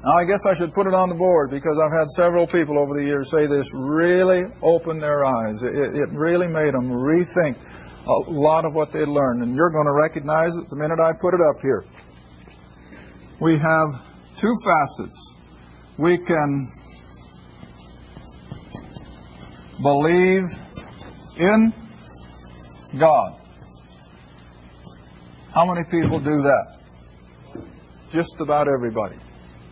Now, 0.04 0.16
I 0.18 0.24
guess 0.24 0.46
I 0.46 0.54
should 0.58 0.72
put 0.74 0.88
it 0.88 0.94
on 0.94 1.10
the 1.10 1.16
board 1.16 1.52
because 1.52 1.76
I've 1.84 1.92
had 1.92 2.08
several 2.16 2.48
people 2.48 2.80
over 2.80 2.96
the 3.00 3.06
years 3.06 3.30
say 3.30 3.48
this 3.48 3.68
really 3.76 4.48
opened 4.64 5.04
their 5.04 5.26
eyes. 5.26 5.62
It, 5.62 5.76
it 5.76 6.10
really 6.12 6.48
made 6.48 6.74
them 6.74 6.88
rethink 6.88 7.60
a 8.08 8.32
lot 8.32 8.64
of 8.64 8.74
what 8.74 8.94
they 8.94 9.04
learned. 9.04 9.44
And 9.44 9.56
you're 9.56 9.72
going 9.72 9.86
to 9.86 9.94
recognize 9.94 10.56
it 10.56 10.70
the 10.70 10.78
minute 10.78 11.00
I 11.04 11.12
put 11.20 11.34
it 11.34 11.42
up 11.44 11.62
here 11.62 11.84
we 13.40 13.58
have 13.58 14.06
two 14.38 14.54
facets. 14.66 15.36
We 15.98 16.18
can 16.18 16.68
believe 19.82 20.44
in 21.38 21.74
God. 23.00 23.40
How 25.60 25.66
many 25.66 25.84
people 25.92 26.20
do 26.20 26.42
that? 26.42 26.80
Just 28.10 28.40
about 28.40 28.70
everybody. 28.70 29.18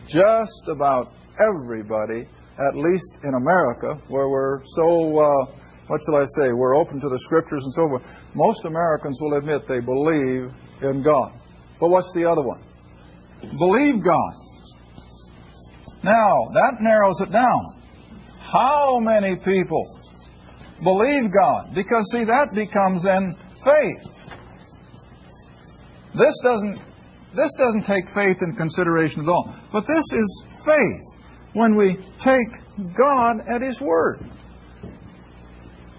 Just 0.05 0.67
about 0.67 1.13
everybody, 1.39 2.27
at 2.59 2.75
least 2.75 3.19
in 3.23 3.33
America, 3.33 3.95
where 4.09 4.27
we're 4.27 4.59
so, 4.75 5.17
uh, 5.17 5.45
what 5.87 6.01
shall 6.03 6.17
I 6.17 6.25
say, 6.35 6.51
we're 6.51 6.75
open 6.75 6.99
to 6.99 7.07
the 7.07 7.17
scriptures 7.19 7.63
and 7.63 7.73
so 7.73 7.87
forth. 7.87 8.21
Most 8.35 8.65
Americans 8.65 9.17
will 9.21 9.37
admit 9.37 9.65
they 9.65 9.79
believe 9.79 10.51
in 10.81 11.03
God. 11.03 11.31
But 11.79 11.89
what's 11.89 12.11
the 12.13 12.29
other 12.29 12.41
one? 12.41 12.61
believe 13.57 14.03
God. 14.03 14.33
Now, 16.03 16.51
that 16.51 16.81
narrows 16.81 17.21
it 17.21 17.31
down. 17.31 17.63
How 18.41 18.99
many 18.99 19.37
people 19.37 19.87
believe 20.83 21.31
God? 21.31 21.73
Because, 21.73 22.11
see, 22.11 22.25
that 22.25 22.49
becomes 22.53 23.03
then 23.03 23.31
faith. 23.63 24.17
This 26.17 26.35
doesn't, 26.43 26.83
this 27.35 27.53
doesn't 27.57 27.85
take 27.85 28.09
faith 28.15 28.41
in 28.41 28.55
consideration 28.55 29.23
at 29.23 29.29
all. 29.29 29.53
But 29.71 29.85
this 29.87 30.05
is 30.13 30.45
faith 30.65 31.21
when 31.53 31.75
we 31.75 31.97
take 32.19 32.49
God 32.95 33.41
at 33.47 33.61
His 33.61 33.79
Word. 33.81 34.19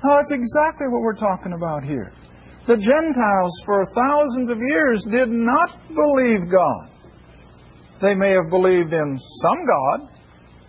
Now, 0.04 0.16
that's 0.16 0.32
exactly 0.32 0.86
what 0.88 1.02
we're 1.02 1.16
talking 1.16 1.52
about 1.52 1.84
here. 1.84 2.12
The 2.66 2.76
Gentiles, 2.76 3.62
for 3.64 3.84
thousands 4.06 4.50
of 4.50 4.58
years, 4.58 5.04
did 5.04 5.30
not 5.30 5.76
believe 5.88 6.50
God. 6.50 6.90
They 8.00 8.14
may 8.14 8.30
have 8.30 8.50
believed 8.50 8.92
in 8.92 9.18
some 9.18 9.58
God, 9.66 10.08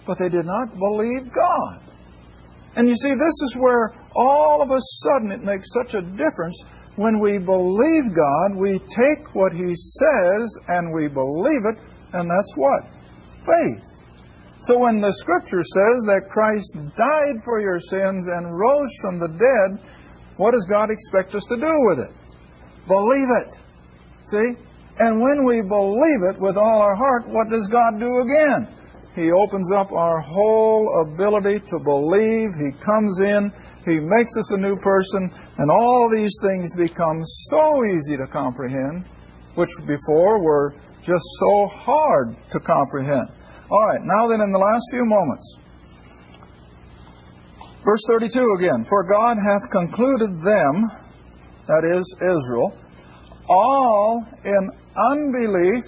but 0.07 0.17
they 0.17 0.29
did 0.29 0.45
not 0.45 0.77
believe 0.77 1.31
God. 1.31 1.81
And 2.75 2.87
you 2.87 2.95
see, 2.95 3.09
this 3.09 3.41
is 3.43 3.57
where 3.59 3.93
all 4.15 4.61
of 4.61 4.69
a 4.69 4.79
sudden 4.79 5.31
it 5.31 5.43
makes 5.43 5.67
such 5.73 5.93
a 5.93 6.01
difference 6.01 6.65
when 6.99 7.19
we 7.19 7.39
believe 7.39 8.11
God, 8.11 8.59
we 8.59 8.77
take 8.79 9.33
what 9.33 9.53
He 9.55 9.71
says 9.71 10.59
and 10.67 10.91
we 10.91 11.07
believe 11.07 11.63
it, 11.71 11.79
and 12.11 12.29
that's 12.29 12.53
what? 12.59 12.83
Faith. 13.47 13.87
So 14.67 14.77
when 14.79 14.99
the 14.99 15.13
Scripture 15.13 15.63
says 15.63 16.03
that 16.11 16.27
Christ 16.27 16.75
died 16.99 17.39
for 17.45 17.61
your 17.61 17.79
sins 17.79 18.27
and 18.27 18.51
rose 18.51 18.91
from 18.99 19.17
the 19.17 19.31
dead, 19.31 19.79
what 20.35 20.51
does 20.51 20.67
God 20.69 20.91
expect 20.91 21.33
us 21.35 21.45
to 21.45 21.55
do 21.55 21.73
with 21.87 21.99
it? 22.03 22.11
Believe 22.85 23.31
it. 23.47 23.51
See? 24.27 24.59
And 24.99 25.21
when 25.23 25.47
we 25.47 25.61
believe 25.61 26.35
it 26.35 26.39
with 26.41 26.57
all 26.57 26.81
our 26.81 26.95
heart, 26.95 27.29
what 27.29 27.49
does 27.49 27.67
God 27.67 27.97
do 27.97 28.11
again? 28.27 28.67
He 29.15 29.31
opens 29.31 29.71
up 29.71 29.93
our 29.93 30.19
whole 30.19 31.07
ability 31.07 31.59
to 31.59 31.79
believe. 31.79 32.51
He 32.59 32.71
comes 32.83 33.21
in. 33.21 33.51
He 33.85 33.99
makes 33.99 34.37
us 34.37 34.51
a 34.51 34.57
new 34.57 34.75
person. 34.77 35.31
And 35.57 35.71
all 35.71 36.09
these 36.09 36.35
things 36.41 36.75
become 36.75 37.19
so 37.23 37.85
easy 37.85 38.17
to 38.17 38.27
comprehend, 38.27 39.05
which 39.55 39.69
before 39.85 40.43
were 40.43 40.73
just 41.01 41.23
so 41.39 41.67
hard 41.67 42.35
to 42.51 42.59
comprehend. 42.59 43.29
All 43.71 43.87
right, 43.87 44.01
now 44.03 44.27
then, 44.27 44.41
in 44.41 44.51
the 44.51 44.57
last 44.57 44.83
few 44.91 45.05
moments, 45.05 45.59
verse 47.85 48.01
32 48.09 48.45
again 48.57 48.83
For 48.89 49.03
God 49.03 49.37
hath 49.37 49.69
concluded 49.71 50.41
them, 50.41 50.89
that 51.67 51.85
is, 51.85 52.03
Israel, 52.21 52.77
all 53.47 54.25
in 54.43 54.71
unbelief 54.97 55.85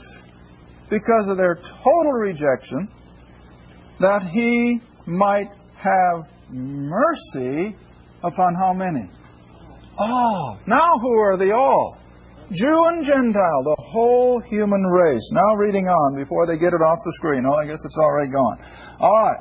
because 0.89 1.29
of 1.29 1.37
their 1.37 1.55
total 1.55 2.13
rejection, 2.13 2.87
that 3.99 4.21
he 4.23 4.81
might 5.07 5.49
have 5.75 6.30
mercy 6.51 7.75
upon 8.23 8.55
how 8.55 8.73
many? 8.73 9.09
All. 9.97 10.59
Now, 10.67 10.97
who 10.99 11.13
are 11.19 11.37
the 11.37 11.51
all? 11.51 11.97
Jew 12.51 12.85
and 12.91 13.05
Gentile, 13.05 13.63
the 13.63 13.77
whole 13.79 14.41
human 14.41 14.83
race. 14.83 15.31
Now, 15.31 15.55
reading 15.55 15.85
on 15.85 16.17
before 16.17 16.45
they 16.47 16.57
get 16.57 16.73
it 16.73 16.83
off 16.83 16.99
the 17.05 17.13
screen. 17.13 17.45
Oh, 17.45 17.55
I 17.55 17.65
guess 17.65 17.79
it's 17.85 17.97
already 17.97 18.29
gone. 18.29 18.57
All 18.99 19.13
right. 19.13 19.39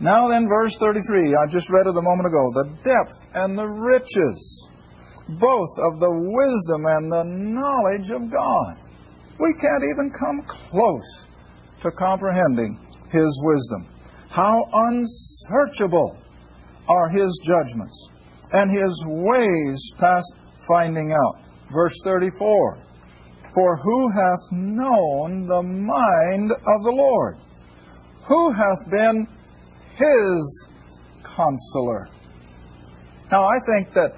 Now, 0.00 0.26
then, 0.26 0.48
verse 0.48 0.76
33. 0.76 1.36
I 1.36 1.46
just 1.46 1.70
read 1.70 1.86
it 1.86 1.96
a 1.96 2.02
moment 2.02 2.26
ago. 2.26 2.50
The 2.54 2.68
depth 2.82 3.30
and 3.34 3.56
the 3.56 3.66
riches, 3.66 4.68
both 5.28 5.70
of 5.78 6.00
the 6.00 6.10
wisdom 6.10 6.82
and 6.90 7.12
the 7.12 7.24
knowledge 7.24 8.10
of 8.10 8.30
God. 8.30 8.82
We 9.38 9.54
can't 9.54 9.84
even 9.94 10.10
come 10.10 10.42
close 10.46 11.28
to 11.82 11.90
comprehending 11.92 12.78
His 13.12 13.40
wisdom. 13.44 13.86
How 14.28 14.66
unsearchable 14.72 16.18
are 16.88 17.08
His 17.10 17.42
judgments, 17.44 18.10
and 18.52 18.70
His 18.70 19.04
ways 19.06 19.92
past 19.98 20.36
finding 20.68 21.12
out. 21.12 21.42
Verse 21.72 21.94
34 22.04 22.78
For 23.54 23.76
who 23.76 24.10
hath 24.10 24.52
known 24.52 25.46
the 25.46 25.62
mind 25.62 26.52
of 26.52 26.82
the 26.84 26.94
Lord? 26.94 27.36
Who 28.24 28.52
hath 28.52 28.90
been 28.90 29.26
His 29.96 30.68
counselor? 31.22 32.08
Now, 33.30 33.44
I 33.44 33.58
think 33.66 33.94
that 33.94 34.16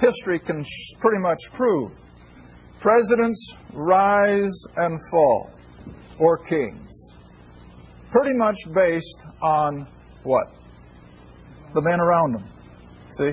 history 0.00 0.38
can 0.38 0.64
pretty 1.00 1.18
much 1.18 1.38
prove 1.52 1.92
Presidents 2.80 3.56
rise 3.72 4.54
and 4.76 4.98
fall, 5.10 5.50
or 6.20 6.38
kings. 6.38 7.16
Pretty 8.10 8.36
much 8.36 8.56
based 8.74 9.18
on 9.42 9.86
what? 10.22 10.46
The 11.76 11.84
men 11.84 12.00
around 12.00 12.40
them. 12.40 12.44
See? 13.12 13.32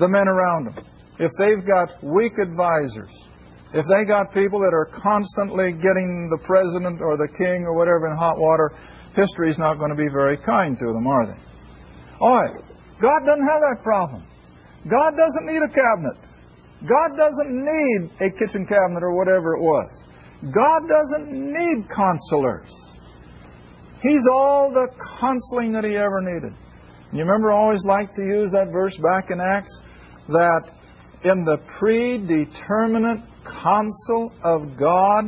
The 0.00 0.08
men 0.08 0.26
around 0.26 0.72
them. 0.72 0.84
If 1.20 1.28
they've 1.36 1.60
got 1.68 1.92
weak 2.02 2.32
advisors, 2.40 3.28
if 3.76 3.84
they 3.92 4.08
got 4.08 4.32
people 4.32 4.56
that 4.64 4.72
are 4.72 4.88
constantly 4.88 5.76
getting 5.76 6.32
the 6.32 6.40
president 6.48 7.04
or 7.04 7.20
the 7.20 7.28
king 7.36 7.68
or 7.68 7.76
whatever 7.76 8.08
in 8.08 8.16
hot 8.16 8.40
water, 8.40 8.72
history's 9.14 9.58
not 9.58 9.76
going 9.76 9.90
to 9.90 10.00
be 10.00 10.08
very 10.08 10.38
kind 10.40 10.78
to 10.78 10.86
them, 10.96 11.06
are 11.06 11.26
they? 11.28 11.40
All 12.24 12.32
right. 12.32 12.56
God 13.04 13.20
doesn't 13.20 13.48
have 13.52 13.60
that 13.68 13.80
problem. 13.84 14.24
God 14.88 15.12
doesn't 15.12 15.44
need 15.44 15.60
a 15.60 15.68
cabinet. 15.68 16.16
God 16.88 17.20
doesn't 17.20 17.52
need 17.52 18.00
a 18.24 18.32
kitchen 18.32 18.64
cabinet 18.64 19.04
or 19.04 19.12
whatever 19.12 19.60
it 19.60 19.60
was. 19.60 20.08
God 20.40 20.88
doesn't 20.88 21.28
need 21.36 21.84
counselors. 21.92 22.96
He's 24.00 24.26
all 24.26 24.72
the 24.72 24.88
counseling 25.20 25.72
that 25.72 25.84
he 25.84 25.96
ever 25.96 26.22
needed. 26.24 26.56
You 27.14 27.20
remember 27.20 27.52
I 27.52 27.56
always 27.58 27.86
like 27.86 28.12
to 28.14 28.22
use 28.22 28.50
that 28.50 28.72
verse 28.72 28.98
back 28.98 29.30
in 29.30 29.40
Acts 29.40 29.82
that 30.26 30.68
in 31.22 31.44
the 31.44 31.58
predeterminate 31.78 33.22
counsel 33.46 34.32
of 34.42 34.76
God 34.76 35.26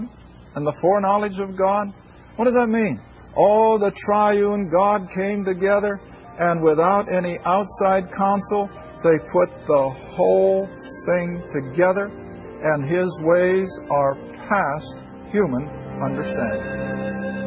and 0.57 0.67
the 0.67 0.77
foreknowledge 0.81 1.39
of 1.39 1.57
God. 1.57 1.95
What 2.35 2.47
does 2.47 2.55
that 2.55 2.69
mean? 2.69 3.01
All 3.37 3.79
the 3.79 3.93
triune 3.93 4.69
God 4.69 5.09
came 5.15 5.45
together 5.45 6.01
and 6.41 6.61
without 6.61 7.07
any 7.13 7.39
outside 7.47 8.11
counsel, 8.11 8.69
they 9.05 9.23
put 9.33 9.49
the 9.69 9.89
whole 10.17 10.67
thing 11.07 11.41
together 11.53 12.11
and 12.65 12.91
his 12.91 13.17
ways 13.23 13.71
are 13.91 14.17
past 14.49 15.03
human 15.31 15.69
understanding. 16.03 16.96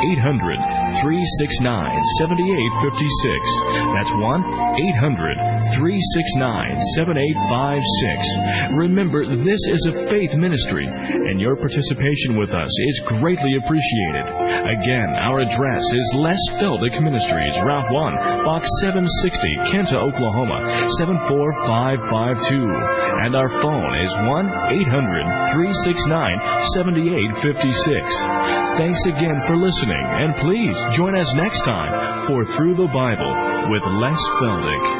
800 0.00 1.04
369 1.04 1.92
7856. 2.20 3.92
That's 3.96 4.12
1 4.16 4.16
800 4.16 5.76
369 5.76 6.80
7856. 6.96 8.80
Remember, 8.80 9.28
this 9.36 9.60
is 9.68 9.84
a 9.92 10.08
faith 10.08 10.32
ministry, 10.34 10.86
and 10.88 11.40
your 11.40 11.56
participation 11.56 12.36
with 12.36 12.54
us 12.54 12.68
is 12.68 13.00
greatly 13.20 13.56
appreciated. 13.60 14.24
Again, 14.80 15.10
our 15.20 15.40
address 15.40 15.84
is 15.84 16.14
Les 16.16 16.40
Feldick 16.56 16.96
Ministries, 17.00 17.58
Route 17.60 17.92
1, 17.92 18.44
Box 18.44 18.68
760, 18.82 19.56
Kinta, 19.72 19.96
Oklahoma 20.00 20.88
74552. 20.98 22.99
And 23.20 23.36
our 23.36 23.48
phone 23.48 23.94
is 24.00 24.12
1 24.16 24.48
800 24.80 25.52
369 25.52 26.40
7856. 26.72 28.80
Thanks 28.80 29.04
again 29.06 29.36
for 29.46 29.56
listening 29.56 30.04
and 30.24 30.34
please 30.40 30.76
join 30.96 31.16
us 31.16 31.32
next 31.34 31.60
time 31.68 32.26
for 32.26 32.46
Through 32.56 32.76
the 32.76 32.88
Bible 32.88 33.32
with 33.68 33.82
Les 33.84 34.20
Feldick. 34.40 34.99